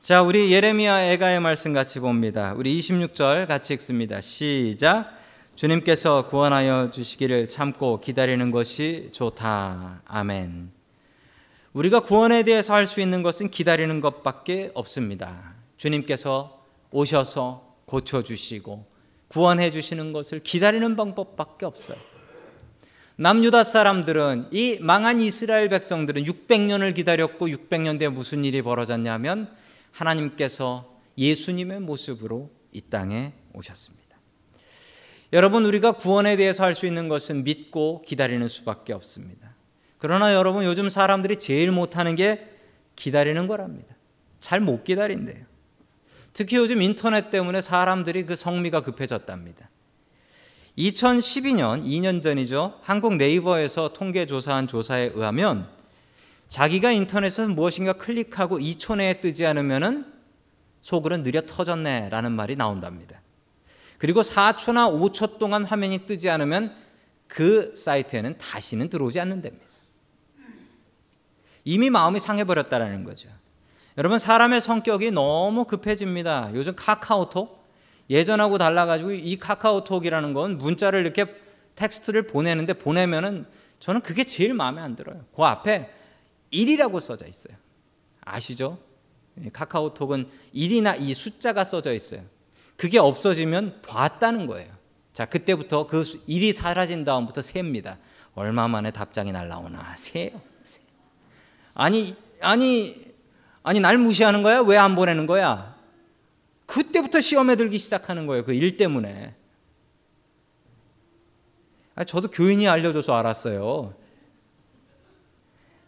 자, 0.00 0.23
우리 0.23 0.50
예레미야 0.52 1.11
애가의 1.12 1.40
말씀 1.40 1.75
같이 1.75 2.00
봅니다. 2.00 2.54
우리 2.56 2.78
26절 2.78 3.47
같이 3.47 3.75
읽습니다. 3.75 4.23
시작. 4.23 5.14
주님께서 5.54 6.28
구원하여 6.28 6.90
주시기를 6.90 7.50
참고 7.50 8.00
기다리는 8.00 8.50
것이 8.52 9.11
좋다. 9.12 10.00
아멘. 10.06 10.71
우리가 11.75 12.00
구원에 12.00 12.42
대해서 12.42 12.73
할 12.73 12.87
수 12.87 13.02
있는 13.02 13.23
것은 13.23 13.50
기다리는 13.50 14.00
것밖에 14.00 14.71
없습니다. 14.73 15.52
주님께서 15.76 16.62
오셔서 16.90 17.65
고쳐주시고 17.86 18.86
구원해 19.28 19.70
주시는 19.70 20.12
것을 20.12 20.40
기다리는 20.40 20.94
방법밖에 20.96 21.66
없어요. 21.66 21.98
남유다 23.16 23.64
사람들은 23.64 24.48
이 24.50 24.78
망한 24.80 25.20
이스라엘 25.20 25.68
백성들은 25.70 26.24
600년을 26.24 26.94
기다렸고 26.94 27.48
600년 27.48 27.98
뒤에 27.98 28.08
무슨 28.08 28.44
일이 28.44 28.60
벌어졌냐면 28.60 29.50
하나님께서 29.92 30.94
예수님의 31.16 31.80
모습으로 31.80 32.50
이 32.72 32.82
땅에 32.82 33.32
오셨습니다. 33.54 34.04
여러분 35.32 35.64
우리가 35.64 35.92
구원에 35.92 36.36
대해서 36.36 36.62
할 36.62 36.74
수 36.74 36.86
있는 36.86 37.08
것은 37.08 37.42
믿고 37.44 38.02
기다리는 38.02 38.46
수밖에 38.46 38.92
없습니다. 38.92 39.54
그러나 39.98 40.34
여러분 40.34 40.64
요즘 40.64 40.90
사람들이 40.90 41.36
제일 41.36 41.72
못하는 41.72 42.14
게 42.14 42.50
기다리는 42.96 43.46
거랍니다. 43.46 43.96
잘 44.40 44.60
못 44.60 44.84
기다린대요. 44.84 45.55
특히 46.36 46.58
요즘 46.58 46.82
인터넷 46.82 47.30
때문에 47.30 47.62
사람들이 47.62 48.26
그 48.26 48.36
성미가 48.36 48.82
급해졌답니다. 48.82 49.70
2012년, 50.76 51.82
2년 51.82 52.22
전이죠. 52.22 52.78
한국 52.82 53.16
네이버에서 53.16 53.94
통계 53.94 54.26
조사한 54.26 54.66
조사에 54.66 55.12
의하면 55.14 55.66
자기가 56.48 56.92
인터넷에서 56.92 57.48
무엇인가 57.48 57.94
클릭하고 57.94 58.58
2초 58.58 58.96
내에 58.96 59.22
뜨지 59.22 59.46
않으면은 59.46 60.12
속으로 60.82 61.22
느려 61.22 61.40
터졌네라는 61.40 62.32
말이 62.32 62.54
나온답니다. 62.54 63.22
그리고 63.96 64.20
4초나 64.20 64.92
5초 64.92 65.38
동안 65.38 65.64
화면이 65.64 66.00
뜨지 66.00 66.28
않으면 66.28 66.76
그 67.28 67.74
사이트에는 67.74 68.36
다시는 68.36 68.90
들어오지 68.90 69.18
않는답니다. 69.20 69.64
이미 71.64 71.88
마음이 71.88 72.20
상해버렸다라는 72.20 73.04
거죠. 73.04 73.30
여러분 73.98 74.18
사람의 74.18 74.60
성격이 74.60 75.10
너무 75.12 75.64
급해집니다. 75.64 76.50
요즘 76.54 76.74
카카오톡 76.76 77.64
예전하고 78.10 78.58
달라가지고 78.58 79.12
이 79.12 79.36
카카오톡이라는 79.38 80.34
건 80.34 80.58
문자를 80.58 81.00
이렇게 81.00 81.26
텍스트를 81.74 82.26
보내는데 82.26 82.74
보내면은 82.74 83.46
저는 83.80 84.02
그게 84.02 84.24
제일 84.24 84.54
마음에 84.54 84.80
안 84.80 84.96
들어요. 84.96 85.24
그 85.34 85.42
앞에 85.42 85.90
1이라고 86.52 87.00
써져 87.00 87.26
있어요. 87.26 87.56
아시죠? 88.20 88.78
카카오톡은 89.52 90.28
1이나 90.54 91.00
이 91.00 91.14
숫자가 91.14 91.64
써져 91.64 91.92
있어요. 91.92 92.22
그게 92.76 92.98
없어지면 92.98 93.80
봤다는 93.82 94.46
거예요. 94.46 94.72
자, 95.12 95.24
그때부터 95.24 95.86
그 95.86 96.02
1이 96.02 96.52
사라진 96.52 97.04
다음부터 97.04 97.42
셉니다. 97.42 97.98
얼마 98.34 98.68
만에 98.68 98.90
답장이 98.90 99.32
날라오나 99.32 99.96
세요. 99.96 100.40
세. 100.62 100.80
아니 101.72 102.14
아니 102.40 103.05
아니 103.66 103.80
날 103.80 103.99
무시하는 103.99 104.44
거야? 104.44 104.61
왜 104.61 104.76
안 104.76 104.94
보내는 104.94 105.26
거야? 105.26 105.75
그때부터 106.66 107.20
시험에 107.20 107.56
들기 107.56 107.78
시작하는 107.78 108.26
거예요. 108.28 108.44
그 108.44 108.52
일 108.54 108.76
때문에. 108.76 109.35
아, 111.96 112.04
저도 112.04 112.28
교인이 112.30 112.68
알려줘서 112.68 113.14
알았어요. 113.14 113.94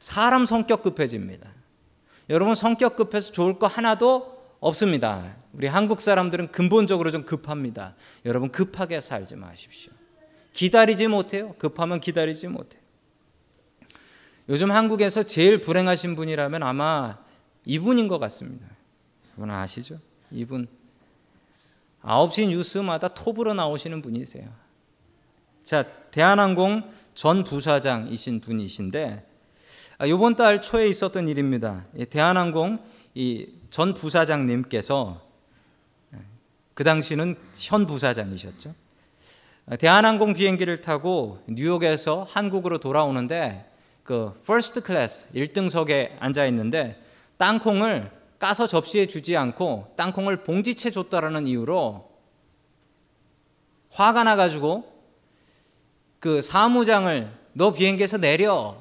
사람 0.01 0.45
성격 0.45 0.83
급해집니다. 0.83 1.51
여러분 2.31 2.55
성격 2.57 2.97
급해서 2.97 3.31
좋을 3.31 3.59
거 3.61 3.67
하나도 3.69 4.37
없습니다. 4.61 5.37
우리 5.53 5.69
한국 5.69 6.01
사람들은 6.01 6.51
근본적으로 6.51 7.11
좀 7.13 7.25
급합니다. 7.25 7.95
여러분 8.25 8.51
급하게 8.51 9.01
살지 9.01 9.37
마십시오. 9.37 9.93
기다리지 10.53 11.07
못해요. 11.07 11.55
급하면 11.59 12.01
기다리지 12.01 12.49
못해요. 12.49 12.83
요즘 14.49 14.73
한국에서 14.73 15.23
제일 15.23 15.61
불행하신 15.61 16.17
분이라면 16.17 16.63
아마 16.65 17.19
이분인 17.69 18.09
것 18.09 18.19
같습니다. 18.19 18.67
여러분 19.37 19.55
아시죠? 19.55 20.01
이분 20.31 20.67
9시 22.03 22.49
뉴스마다 22.49 23.09
톱으로 23.09 23.53
나오시는 23.53 24.01
분이세요. 24.01 24.49
자, 25.65 25.85
대한항공 26.11 26.91
전 27.13 27.45
부사장이신 27.45 28.41
분이신데 28.41 29.27
이번 30.07 30.33
아, 30.33 30.37
달 30.37 30.63
초에 30.63 30.89
있었던 30.89 31.29
일입니다. 31.29 31.85
대한항공 32.09 32.79
전 33.69 33.93
부사장님께서 33.93 35.21
그 36.73 36.85
당시는 36.85 37.37
현 37.55 37.87
부사장이셨죠. 37.87 38.75
대한항공 39.79 40.33
비행기를 40.33 40.81
타고 40.81 41.43
뉴욕에서 41.47 42.27
한국으로 42.31 42.79
돌아오는데 42.79 43.71
그 44.05 44.41
first 44.47 44.83
class 44.83 45.33
1등석에 45.35 46.17
앉아 46.19 46.47
있는데 46.47 46.99
땅콩을 47.39 48.11
까서 48.39 48.67
접시에 48.67 49.07
주지 49.07 49.37
않고 49.37 49.95
땅콩을 49.97 50.45
봉지째 50.45 50.91
줬다라는 50.91 51.47
이유로 51.47 52.09
화가 53.91 54.25
나가지고 54.25 54.93
그 56.21 56.43
사무장을 56.43 57.33
너 57.55 57.73
비행기에서 57.73 58.19
내려 58.19 58.77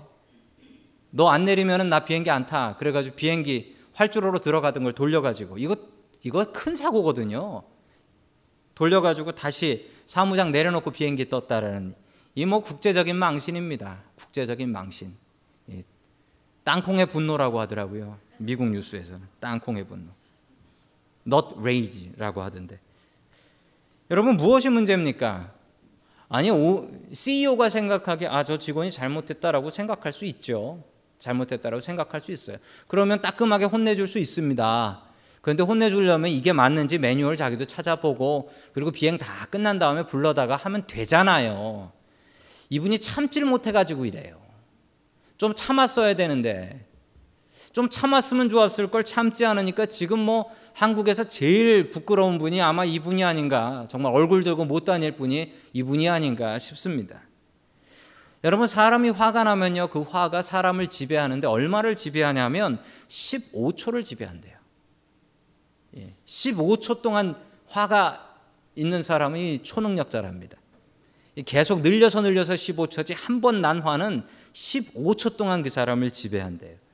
너 1.09 1.29
안 1.29 1.45
내리면은 1.45 1.89
나 1.89 2.01
비행기 2.01 2.29
안 2.29 2.45
타. 2.45 2.75
그래가지고 2.77 3.15
비행기 3.15 3.75
활주로로 3.93 4.39
들어가던 4.39 4.83
걸 4.83 4.93
돌려가지고 4.93 5.57
이거 5.57 5.75
이거 6.23 6.51
큰 6.51 6.75
사고거든요. 6.75 7.63
돌려가지고 8.75 9.31
다시 9.31 9.89
사무장 10.05 10.51
내려놓고 10.51 10.91
비행기 10.91 11.29
떴다라는 11.29 11.95
이 12.35 12.45
뭐 12.45 12.59
국제적인 12.59 13.15
망신입니다. 13.15 14.03
국제적인 14.15 14.71
망신. 14.71 15.15
땅콩의 16.63 17.07
분노라고 17.07 17.59
하더라고요. 17.61 18.19
미국 18.37 18.69
뉴스에서는 18.69 19.21
땅콩의 19.39 19.85
분노. 19.87 20.11
not 21.25 21.47
rage라고 21.57 22.41
하던데. 22.41 22.79
여러분 24.09 24.37
무엇이 24.37 24.69
문제입니까? 24.69 25.53
아니 26.29 26.49
CEO가 27.11 27.69
생각하기에 27.69 28.27
아저 28.27 28.57
직원이 28.57 28.91
잘못했다라고 28.91 29.69
생각할 29.69 30.13
수 30.13 30.25
있죠. 30.25 30.83
잘못했다라고 31.19 31.81
생각할 31.81 32.21
수 32.21 32.31
있어요. 32.31 32.57
그러면 32.87 33.21
따끔하게 33.21 33.65
혼내줄 33.65 34.07
수 34.07 34.19
있습니다. 34.19 35.03
그런데 35.41 35.63
혼내주려면 35.63 36.29
이게 36.29 36.51
맞는지 36.51 36.97
매뉴얼 36.97 37.37
자기도 37.37 37.65
찾아보고 37.65 38.51
그리고 38.73 38.91
비행 38.91 39.17
다 39.17 39.45
끝난 39.49 39.79
다음에 39.79 40.05
불러다가 40.05 40.55
하면 40.57 40.85
되잖아요. 40.87 41.91
이분이 42.69 42.99
참질 42.99 43.45
못해가지고 43.45 44.05
이래요. 44.05 44.41
좀 45.37 45.53
참았어야 45.55 46.15
되는데 46.15 46.86
좀 47.77 47.89
참았으면 47.91 48.49
좋았을 48.49 48.87
걸 48.87 49.03
참지 49.03 49.45
않으니까 49.45 49.85
지금 49.85 50.17
뭐 50.17 50.51
한국에서 50.73 51.25
제일 51.25 51.91
부끄러운 51.91 52.39
분이 52.39 52.59
아마 52.59 52.83
이분이 52.83 53.23
아닌가 53.23 53.85
정말 53.87 54.15
얼굴 54.15 54.43
들고 54.43 54.65
못 54.65 54.83
다닐 54.83 55.11
분이 55.11 55.53
이분이 55.73 56.09
아닌가 56.09 56.57
싶습니다. 56.57 57.21
여러분 58.43 58.65
사람이 58.65 59.11
화가 59.11 59.43
나면요 59.43 59.89
그 59.89 60.01
화가 60.01 60.41
사람을 60.41 60.87
지배하는데 60.87 61.45
얼마를 61.45 61.95
지배하냐면 61.95 62.81
15초를 63.09 64.03
지배한대요. 64.03 64.57
15초 66.25 66.97
예, 66.97 67.01
동안 67.03 67.35
화가 67.67 68.39
있는 68.75 69.03
사람이 69.03 69.61
초능력자랍니다. 69.61 70.57
계속 71.45 71.81
늘려서 71.81 72.21
늘려서 72.21 72.55
15초지 72.55 73.13
한 73.15 73.39
번 73.39 73.61
난 73.61 73.81
화는 73.81 74.23
15초 74.53 75.37
동안 75.37 75.61
그 75.61 75.69
사람을 75.69 76.09
지배한대요. 76.09 76.86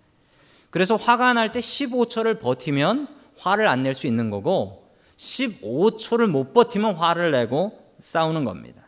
그래서 0.73 0.95
화가 0.95 1.33
날 1.33 1.51
때 1.51 1.59
15초를 1.59 2.39
버티면 2.39 3.07
화를 3.37 3.67
안 3.67 3.83
낼 3.83 3.93
수 3.93 4.07
있는 4.07 4.31
거고 4.31 4.89
15초를 5.17 6.25
못 6.25 6.51
버티면 6.51 6.95
화를 6.95 7.29
내고 7.29 7.79
싸우는 7.99 8.43
겁니다. 8.43 8.81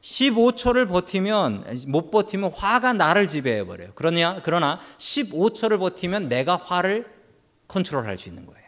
15초를 0.00 0.88
버티면 0.88 1.66
못 1.88 2.10
버티면 2.10 2.50
화가 2.52 2.94
나를 2.94 3.28
지배해 3.28 3.66
버려요. 3.66 3.90
그러냐 3.94 4.40
그러나 4.42 4.80
15초를 4.96 5.78
버티면 5.78 6.30
내가 6.30 6.56
화를 6.56 7.04
컨트롤할 7.68 8.16
수 8.16 8.30
있는 8.30 8.46
거예요. 8.46 8.60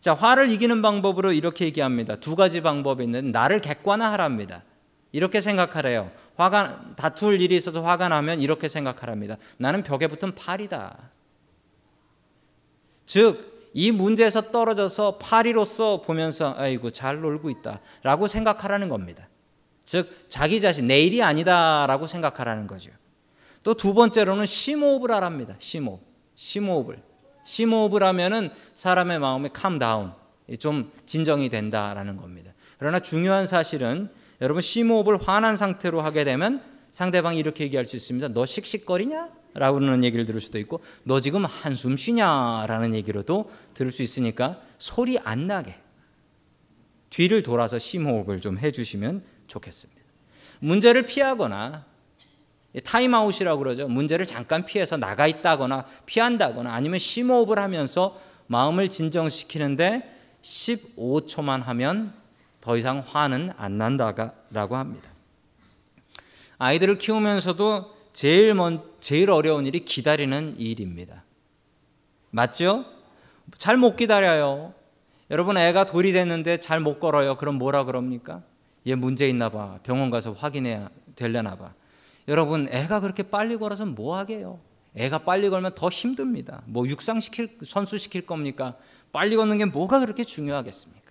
자, 0.00 0.14
화를 0.14 0.50
이기는 0.52 0.80
방법으로 0.82 1.32
이렇게 1.32 1.64
얘기합니다. 1.64 2.14
두 2.14 2.36
가지 2.36 2.60
방법이 2.60 3.02
있는데 3.02 3.32
나를 3.32 3.60
객관화하랍니다. 3.60 4.62
이렇게 5.10 5.40
생각하래요. 5.40 6.12
화가 6.40 6.94
다툴 6.96 7.40
일이 7.40 7.56
있어서 7.56 7.82
화가 7.82 8.08
나면 8.08 8.40
이렇게 8.40 8.68
생각하랍니다. 8.68 9.36
나는 9.58 9.82
벽에 9.82 10.06
붙은 10.06 10.34
팔이다. 10.34 11.10
즉 13.06 13.50
이 13.72 13.92
문제에서 13.92 14.50
떨어져서 14.50 15.18
파리로서 15.18 16.00
보면서 16.02 16.54
아이고 16.56 16.90
잘 16.90 17.20
놀고 17.20 17.50
있다라고 17.50 18.26
생각하라는 18.26 18.88
겁니다. 18.88 19.28
즉 19.84 20.26
자기 20.28 20.60
자신 20.60 20.86
내 20.86 21.00
일이 21.00 21.22
아니다라고 21.22 22.06
생각하라는 22.06 22.66
거죠. 22.66 22.90
또 23.62 23.74
두 23.74 23.94
번째로는 23.94 24.46
심호흡을 24.46 25.10
하랍니다. 25.10 25.54
심호흡. 25.58 26.00
심호흡을. 26.34 27.02
심호흡을 27.44 28.02
하면은 28.02 28.50
사람의 28.74 29.18
마음이 29.18 29.50
캄다운, 29.52 30.12
좀 30.58 30.90
진정이 31.06 31.48
된다라는 31.50 32.16
겁니다. 32.16 32.52
그러나 32.78 32.98
중요한 32.98 33.46
사실은 33.46 34.08
여러분 34.40 34.62
심호흡을 34.62 35.18
화난 35.20 35.56
상태로 35.56 36.00
하게 36.00 36.24
되면 36.24 36.62
상대방이 36.92 37.38
이렇게 37.38 37.64
얘기할 37.64 37.86
수 37.86 37.96
있습니다. 37.96 38.28
너 38.28 38.46
씩씩거리냐? 38.46 39.40
라고는 39.54 40.04
얘기를 40.04 40.26
들을 40.26 40.40
수도 40.40 40.58
있고 40.58 40.80
너 41.02 41.20
지금 41.20 41.44
한숨 41.44 41.96
쉬냐라는 41.96 42.94
얘기로도 42.94 43.50
들을 43.74 43.90
수 43.90 44.02
있으니까 44.02 44.60
소리 44.78 45.18
안 45.18 45.46
나게 45.46 45.76
뒤를 47.10 47.42
돌아서 47.42 47.78
심호흡을 47.78 48.40
좀 48.40 48.58
해주시면 48.58 49.22
좋겠습니다. 49.48 50.00
문제를 50.60 51.02
피하거나 51.02 51.84
타임아웃이라고 52.84 53.58
그러죠. 53.58 53.88
문제를 53.88 54.26
잠깐 54.26 54.64
피해서 54.64 54.96
나가 54.96 55.26
있다거나 55.26 55.86
피한다거나 56.06 56.72
아니면 56.72 57.00
심호흡을 57.00 57.58
하면서 57.58 58.20
마음을 58.46 58.88
진정시키는데 58.88 60.16
15초만 60.42 61.62
하면 61.64 62.19
더 62.60 62.76
이상 62.76 63.02
화는 63.06 63.52
안 63.56 63.78
난다라고 63.78 64.76
합니다. 64.76 65.10
아이들을 66.58 66.98
키우면서도 66.98 67.94
제일 68.12 68.54
먼 68.54 68.82
제일 69.00 69.30
어려운 69.30 69.66
일이 69.66 69.84
기다리는 69.84 70.56
일입니다. 70.58 71.24
맞죠? 72.30 72.84
잘 73.56 73.76
못 73.76 73.96
기다려요. 73.96 74.74
여러분 75.30 75.56
애가 75.56 75.86
돌이 75.86 76.12
됐는데 76.12 76.58
잘 76.58 76.80
못 76.80 77.00
걸어요. 77.00 77.36
그럼 77.36 77.56
뭐라 77.56 77.84
그럽니까? 77.84 78.42
얘 78.86 78.94
문제 78.94 79.28
있나 79.28 79.48
봐. 79.48 79.78
병원 79.82 80.10
가서 80.10 80.32
확인해야 80.32 80.90
되려나 81.16 81.56
봐. 81.56 81.72
여러분 82.28 82.68
애가 82.70 83.00
그렇게 83.00 83.22
빨리 83.22 83.56
걸어서 83.56 83.86
뭐 83.86 84.16
하게요? 84.18 84.60
애가 84.94 85.18
빨리 85.18 85.48
걸면 85.50 85.74
더 85.74 85.88
힘듭니다. 85.88 86.62
뭐 86.66 86.86
육상 86.86 87.20
시킬 87.20 87.58
선수 87.64 87.96
시킬 87.96 88.26
겁니까? 88.26 88.76
빨리 89.12 89.36
걷는 89.36 89.58
게 89.58 89.64
뭐가 89.64 90.00
그렇게 90.00 90.24
중요하겠습니까? 90.24 91.09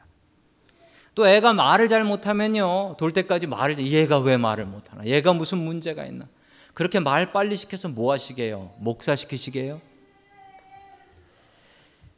또 1.20 1.28
애가 1.28 1.54
말을 1.54 1.90
잘 1.90 2.06
못하면요 2.06 2.96
돌 2.98 3.12
때까지 3.12 3.46
말을 3.46 3.78
얘가 3.80 4.20
왜 4.20 4.38
말을 4.38 4.64
못하나? 4.64 5.04
얘가 5.04 5.34
무슨 5.34 5.58
문제가 5.58 6.06
있나? 6.06 6.30
그렇게 6.74 7.02
말 7.02 7.34
빨리 7.34 7.58
시켜서 7.58 7.90
뭐 7.90 8.14
하시게요? 8.14 8.72
목사 8.78 9.18
시키시게요? 9.18 9.82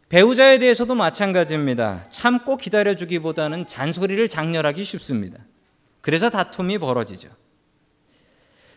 배우자에 0.09 0.59
대해서도 0.59 0.93
마찬가지입니다. 0.93 2.05
참고 2.11 2.57
기다려주기보다는 2.57 3.65
잔소리를 3.65 4.29
장렬하기 4.29 4.83
쉽습니다. 4.83 5.39
그래서 6.01 6.29
다툼이 6.29 6.77
벌어지죠. 6.77 7.29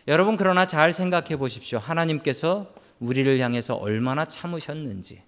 여러분 0.07 0.37
그러나 0.37 0.65
잘 0.65 0.91
생각해 0.91 1.37
보십시오. 1.37 1.77
하나님께서 1.77 2.73
우리를 2.99 3.39
향해서 3.39 3.75
얼마나 3.75 4.25
참으셨는지. 4.25 5.21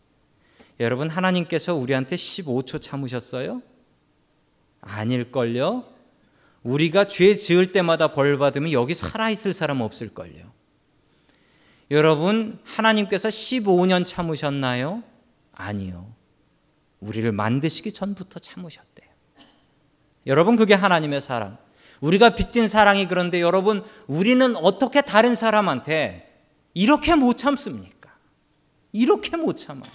여러분 0.79 1.07
하나님께서 1.07 1.75
우리한테 1.75 2.15
15초 2.15 2.81
참으셨어요? 2.81 3.61
아닐걸요? 4.87 5.85
우리가 6.63 7.05
죄 7.05 7.33
지을 7.35 7.71
때마다 7.71 8.13
벌 8.13 8.37
받으면 8.37 8.71
여기 8.71 8.93
살아 8.93 9.29
있을 9.29 9.53
사람 9.53 9.81
없을걸요. 9.81 10.51
여러분 11.91 12.59
하나님께서 12.63 13.29
15년 13.29 14.05
참으셨나요? 14.05 15.03
아니요. 15.53 16.13
우리를 16.99 17.31
만드시기 17.31 17.91
전부터 17.91 18.39
참으셨대요. 18.39 19.07
여러분 20.25 20.55
그게 20.55 20.73
하나님의 20.73 21.21
사랑. 21.21 21.57
우리가 22.01 22.35
빚진 22.35 22.67
사랑이 22.67 23.07
그런데 23.07 23.41
여러분 23.41 23.83
우리는 24.07 24.55
어떻게 24.57 25.01
다른 25.01 25.35
사람한테 25.35 26.43
이렇게 26.73 27.15
못 27.15 27.37
참습니까? 27.37 28.11
이렇게 28.91 29.37
못 29.37 29.53
참아요. 29.53 29.91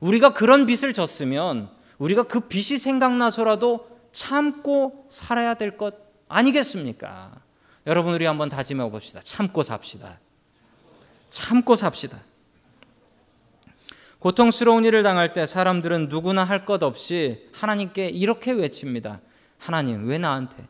우리가 0.00 0.32
그런 0.32 0.66
빚을 0.66 0.92
졌으면 0.92 1.68
우리가 1.98 2.24
그 2.24 2.40
빚이 2.40 2.78
생각나서라도 2.78 3.97
참고 4.12 5.06
살아야 5.08 5.54
될 5.54 5.76
것 5.76 5.94
아니겠습니까? 6.28 7.32
여러분 7.86 8.14
우리 8.14 8.26
한번 8.26 8.48
다짐해 8.48 8.90
봅시다. 8.90 9.20
참고 9.22 9.62
삽시다. 9.62 10.18
참고 11.30 11.76
삽시다. 11.76 12.18
고통스러운 14.18 14.84
일을 14.84 15.02
당할 15.02 15.32
때 15.32 15.46
사람들은 15.46 16.08
누구나 16.08 16.44
할 16.44 16.64
것 16.66 16.82
없이 16.82 17.48
하나님께 17.52 18.08
이렇게 18.08 18.50
외칩니다. 18.52 19.20
하나님, 19.58 20.06
왜 20.08 20.18
나한테? 20.18 20.66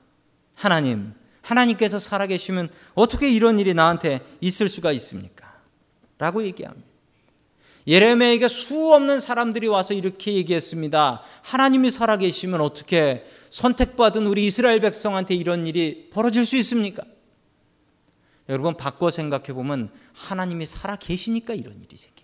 하나님, 0.55 1.15
하나님께서 1.43 1.99
살아계시면 1.99 2.69
어떻게 2.95 3.31
이런 3.31 3.59
일이 3.59 3.73
나한테 3.75 4.21
있을 4.41 4.69
수가 4.69 4.93
있습니까? 4.93 5.55
라고 6.19 6.43
얘기합니다. 6.45 6.88
예레미야에게 7.89 8.47
수 8.47 8.93
없는 8.93 9.19
사람들이 9.19 9.67
와서 9.67 9.95
이렇게 9.95 10.35
얘기했습니다. 10.35 11.23
하나님이 11.43 11.91
살아계시면 11.91 12.61
어떻게 12.61 13.25
선택받은 13.51 14.27
우리 14.27 14.47
이스라엘 14.47 14.81
백성한테 14.81 15.35
이런 15.35 15.67
일이 15.67 16.11
벌어질 16.13 16.47
수 16.47 16.57
있습니까? 16.59 17.03
여러분 18.49 18.77
바꿔 18.77 19.11
생각해 19.11 19.55
보면 19.55 19.91
하나님이 20.13 20.67
살아 20.67 20.97
계시니까 20.97 21.55
이런 21.55 21.81
일이 21.81 21.97
생깁니다. 21.97 22.19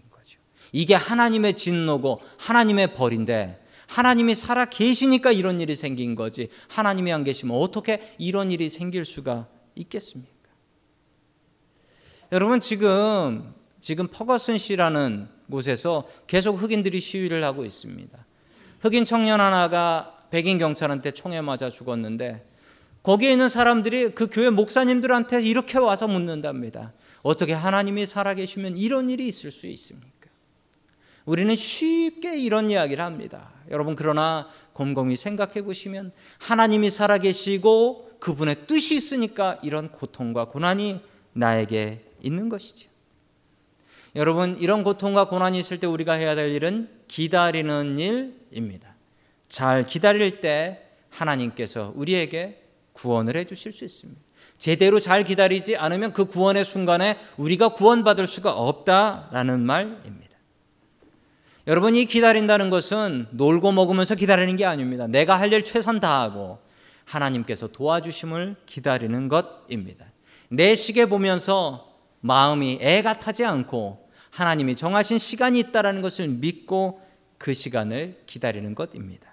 이게 0.75 0.97
하나님의 0.97 1.55
진노고 1.55 2.21
하나님의 2.37 2.95
벌인데 2.95 3.65
하나님이 3.87 4.35
살아 4.35 4.65
계시니까 4.65 5.31
이런 5.31 5.61
일이 5.61 5.77
생긴 5.77 6.17
거지. 6.17 6.49
하나님이 6.69 7.13
안 7.13 7.23
계시면 7.23 7.57
어떻게 7.57 8.15
이런 8.19 8.51
일이 8.51 8.69
생길 8.69 9.05
수가 9.05 9.47
있겠습니까? 9.77 10.33
여러분 12.33 12.59
지금 12.59 13.55
지금 13.85 14.09
퍼거슨 14.09 14.57
시라는 14.57 15.29
곳에서 15.51 16.09
계속 16.27 16.55
흑인들이 16.55 17.01
시위를 17.01 17.45
하고 17.45 17.67
있습니다. 17.67 18.19
흑인 18.81 19.05
청년 19.05 19.43
하나가 19.43 20.25
백인 20.31 20.57
경찰한테 20.57 21.11
총에 21.11 21.43
맞아 21.43 21.69
죽었는데 21.69 22.49
거기에 23.03 23.33
있는 23.33 23.51
사람들이 23.51 24.13
그 24.13 24.29
교회 24.31 24.49
목사님들한테 24.49 25.43
이렇게 25.43 25.77
와서 25.77 26.09
묻는답니다. 26.09 26.95
어떻게 27.21 27.53
하나님이 27.53 28.07
살아계시면 28.07 28.79
이런 28.79 29.11
일이 29.11 29.29
있을 29.29 29.51
수 29.51 29.67
있습니까? 29.67 30.31
우리는 31.27 31.55
쉽게 31.55 32.39
이런 32.39 32.71
이야기를 32.71 33.05
합니다. 33.05 33.51
여러분 33.71 33.97
그러나 33.97 34.49
곰곰이 34.73 35.15
생각해 35.15 35.61
보시면 35.61 36.13
하나님이 36.39 36.89
살아계시고 36.89 38.13
그분의 38.19 38.67
뜻이 38.67 38.97
있으니까 38.97 39.59
이런 39.63 39.91
고통과 39.91 40.47
고난이 40.47 41.03
나에게 41.35 42.01
있는 42.23 42.49
것이죠. 42.49 42.94
여러분 44.17 44.57
이런 44.59 44.85
고통과 44.85 45.29
고난이 45.29 45.59
있을 45.59 45.81
때 45.81 45.87
우리가 45.87 46.13
해야 46.15 46.35
될 46.35 46.53
일은 46.53 46.89
기다리는 47.09 47.99
일입니다. 47.99 48.95
잘 49.49 49.85
기다릴 49.85 50.41
때 50.41 50.83
하나님께서 51.11 51.93
우리에게 51.97 52.63
구원을 52.93 53.37
해 53.37 53.45
주실 53.45 53.73
수 53.73 53.85
있습니다. 53.85 54.21
제대로 54.59 55.01
잘 55.01 55.25
기다리지 55.25 55.77
않으면 55.77 56.13
그 56.13 56.27
구원의 56.27 56.65
순간에 56.65 57.19
우리가 57.37 57.71
구원받을 57.71 58.27
수가 58.27 58.53
없다라는 58.53 59.61
말입니다. 59.61 60.35
여러분 61.67 61.97
이 61.97 62.05
기다린다는 62.05 62.71
것은 62.71 63.27
놀고 63.31 63.73
먹으면서 63.73 64.15
기다리는 64.15 64.55
게 64.57 64.65
아닙니다. 64.65 65.07
내가 65.07 65.39
할 65.39 65.53
일 65.53 65.65
최선 65.65 65.99
다하고 65.99 66.59
하나님께서 67.05 67.69
도와주심을 67.69 68.57
기다리는 68.67 69.29
것입니다. 69.29 70.07
내 70.49 70.75
시계 70.75 71.07
보면서 71.07 71.93
마음이 72.21 72.79
애가 72.81 73.19
타지 73.19 73.45
않고 73.45 74.04
하나님이 74.35 74.75
정하신 74.75 75.19
시간이 75.19 75.61
있다라는 75.61 76.03
것을 76.03 76.27
믿고 76.27 77.01
그 77.39 77.55
시간을 77.55 78.23
기다리는 78.27 78.75
것입니다. 78.75 79.33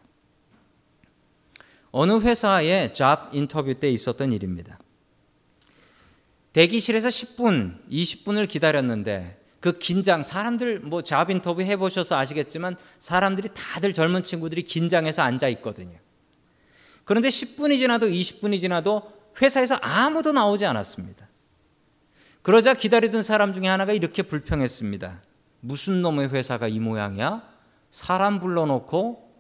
어느 1.92 2.20
회사의 2.20 2.94
잡 2.94 3.34
인터뷰 3.34 3.74
때 3.74 3.90
있었던 3.90 4.32
일입니다. 4.32 4.78
대기실에서 6.54 7.10
10분, 7.10 7.80
20분을 7.90 8.48
기다렸는데 8.48 9.40
그 9.60 9.80
긴장 9.80 10.22
사람들 10.22 10.82
뭐 10.82 11.02
잡 11.02 11.32
인터뷰 11.32 11.64
해 11.64 11.78
보셔서 11.78 12.16
아시겠지만 12.16 12.78
사람들이 13.00 13.50
다들 13.56 13.94
젊은 13.94 14.22
친구들이 14.22 14.62
긴장해서 14.64 15.24
앉아 15.24 15.48
있거든요. 15.50 15.98
그런데 17.06 17.30
10분이 17.30 17.80
지나도 17.80 18.08
20분이 18.08 18.60
지나도 18.60 19.12
회사에서 19.42 19.76
아무도 19.82 20.32
나오지 20.32 20.66
않았습니다. 20.68 21.31
그러자 22.42 22.74
기다리던 22.74 23.24
사람 23.24 23.54
중에 23.54 23.68
하나가 23.68 23.94
이렇게 23.94 24.24
불평했습니다. 24.24 25.22
무슨 25.60 26.02
놈의 26.02 26.30
회사가 26.30 26.68
이 26.68 26.80
모양이야? 26.80 27.44
사람 27.92 28.40
불러놓고 28.40 29.32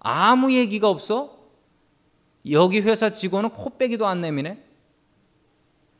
아무 0.00 0.52
얘기가 0.52 0.88
없어? 0.88 1.36
여기 2.50 2.80
회사 2.80 3.10
직원은 3.10 3.50
코빼기도 3.50 4.06
안 4.06 4.22
내미네? 4.22 4.64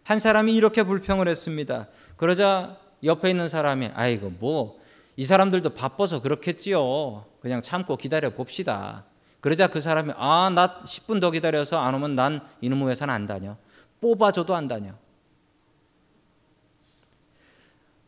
한 0.04 0.18
사람이 0.18 0.54
이렇게 0.54 0.82
불평을 0.84 1.28
했습니다. 1.28 1.88
그러자 2.16 2.78
옆에 3.04 3.28
있는 3.30 3.48
사람이 3.48 3.90
아이고 3.94 4.30
뭐 4.38 4.78
이 5.18 5.24
사람들도 5.24 5.70
바빠서 5.70 6.22
그렇겠지요. 6.22 7.24
그냥 7.40 7.60
참고 7.60 7.96
기다려 7.96 8.30
봅시다. 8.30 9.04
그러자 9.40 9.66
그 9.66 9.80
사람이 9.80 10.12
아 10.16 10.48
나 10.54 10.80
10분 10.84 11.20
더 11.20 11.32
기다려서 11.32 11.76
안 11.76 11.96
오면 11.96 12.14
난 12.14 12.40
이놈의 12.60 12.90
회사는 12.90 13.12
안 13.12 13.26
다녀. 13.26 13.56
뽑아줘도 14.00 14.54
안 14.54 14.68
다녀. 14.68 14.92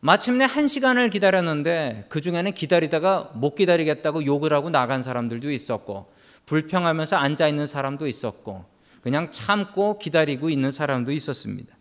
마침내 0.03 0.45
한 0.45 0.67
시간을 0.67 1.11
기다렸는데 1.11 2.05
그 2.09 2.21
중에는 2.21 2.53
기다리다가 2.53 3.31
못 3.35 3.53
기다리겠다고 3.53 4.25
욕을 4.25 4.51
하고 4.51 4.71
나간 4.71 5.03
사람들도 5.03 5.51
있었고 5.51 6.11
불평하면서 6.47 7.15
앉아 7.15 7.47
있는 7.47 7.67
사람도 7.67 8.07
있었고 8.07 8.65
그냥 9.01 9.29
참고 9.29 9.99
기다리고 9.99 10.49
있는 10.49 10.71
사람도 10.71 11.11
있었습니다. 11.11 11.77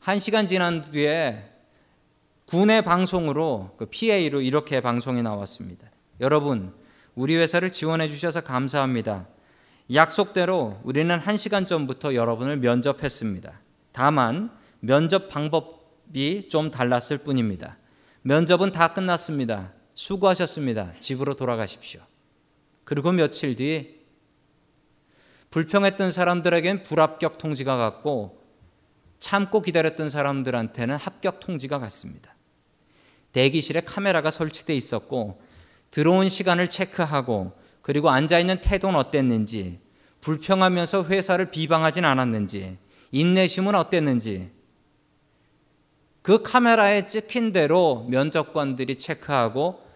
한 0.00 0.18
시간 0.18 0.46
지난 0.46 0.82
뒤에 0.90 1.50
군의 2.44 2.82
방송으로 2.82 3.74
그 3.78 3.86
PA로 3.86 4.42
이렇게 4.42 4.82
방송이 4.82 5.22
나왔습니다. 5.22 5.90
여러분, 6.20 6.74
우리 7.14 7.36
회사를 7.36 7.72
지원해 7.72 8.06
주셔서 8.08 8.42
감사합니다. 8.42 9.26
약속대로 9.92 10.78
우리는 10.84 11.18
한 11.18 11.36
시간 11.38 11.64
전부터 11.64 12.14
여러분을 12.14 12.58
면접했습니다. 12.58 13.60
다만 13.92 14.50
면접 14.80 15.28
방법 15.28 15.75
이좀 16.14 16.70
달랐을 16.70 17.18
뿐입니다. 17.18 17.76
면접은 18.22 18.72
다 18.72 18.92
끝났습니다. 18.92 19.72
수고하셨습니다. 19.94 20.92
집으로 20.98 21.36
돌아가십시오. 21.36 22.00
그리고 22.84 23.12
며칠 23.12 23.56
뒤 23.56 24.00
불평했던 25.50 26.12
사람들에겐 26.12 26.82
불합격 26.82 27.38
통지가 27.38 27.76
갔고 27.76 28.44
참고 29.18 29.62
기다렸던 29.62 30.10
사람들한테는 30.10 30.96
합격 30.96 31.40
통지가 31.40 31.78
갔습니다. 31.78 32.34
대기실에 33.32 33.80
카메라가 33.80 34.30
설치돼 34.30 34.74
있었고 34.74 35.40
들어온 35.90 36.28
시간을 36.28 36.68
체크하고 36.68 37.52
그리고 37.82 38.10
앉아 38.10 38.38
있는 38.38 38.60
태도는 38.60 38.98
어땠는지 38.98 39.80
불평하면서 40.20 41.04
회사를 41.04 41.50
비방하진 41.50 42.04
않았는지 42.04 42.78
인내심은 43.12 43.74
어땠는지 43.74 44.50
그 46.26 46.42
카메라에 46.42 47.06
찍힌 47.06 47.52
대로 47.52 48.04
면접관들이 48.08 48.96
체크하고 48.96 49.86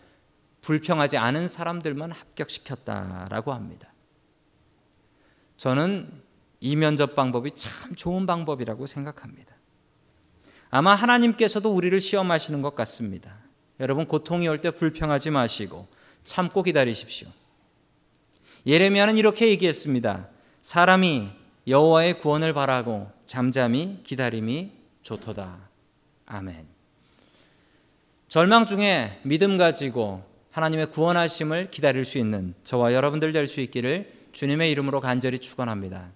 불평하지 0.63 1.17
않은 1.17 1.49
사람들만 1.49 2.13
합격시켰다라고 2.13 3.53
합니다. 3.53 3.93
저는 5.57 6.09
이 6.61 6.77
면접 6.77 7.17
방법이 7.17 7.51
참 7.57 7.97
좋은 7.97 8.27
방법이라고 8.27 8.87
생각합니다. 8.87 9.57
아마 10.71 10.95
하나님께서도 10.95 11.69
우리를 11.75 11.99
시험하시는 11.99 12.63
것 12.63 12.77
같습니다. 12.77 13.35
여러분 13.81 14.07
고통이 14.07 14.47
올 14.47 14.61
때 14.61 14.71
불평하지 14.71 15.33
마시고 15.33 15.89
참고 16.23 16.63
기다리십시오. 16.63 17.27
예레미야는 18.69 19.19
이렇게 19.19 19.49
얘기했습니다. 19.49 20.29
사람이 20.63 21.29
여호와의 21.67 22.21
구원을 22.21 22.55
바라고 22.55 23.11
잠잠히 23.27 24.01
기다림이 24.05 24.71
좋도다. 25.03 25.70
아멘. 26.33 26.65
절망 28.29 28.65
중에 28.65 29.19
믿음 29.25 29.57
가지고 29.59 30.23
하나님의 30.53 30.91
구원하심을 30.93 31.71
기다릴 31.73 32.05
수 32.05 32.19
있는 32.19 32.55
저와 32.63 32.95
여러분들 32.95 33.33
될 33.33 33.49
수 33.49 33.61
있기를 33.61 34.13
주님의 34.33 34.71
이름으로 34.71 35.01
간절히 35.01 35.41
축원합니다. 35.41 36.09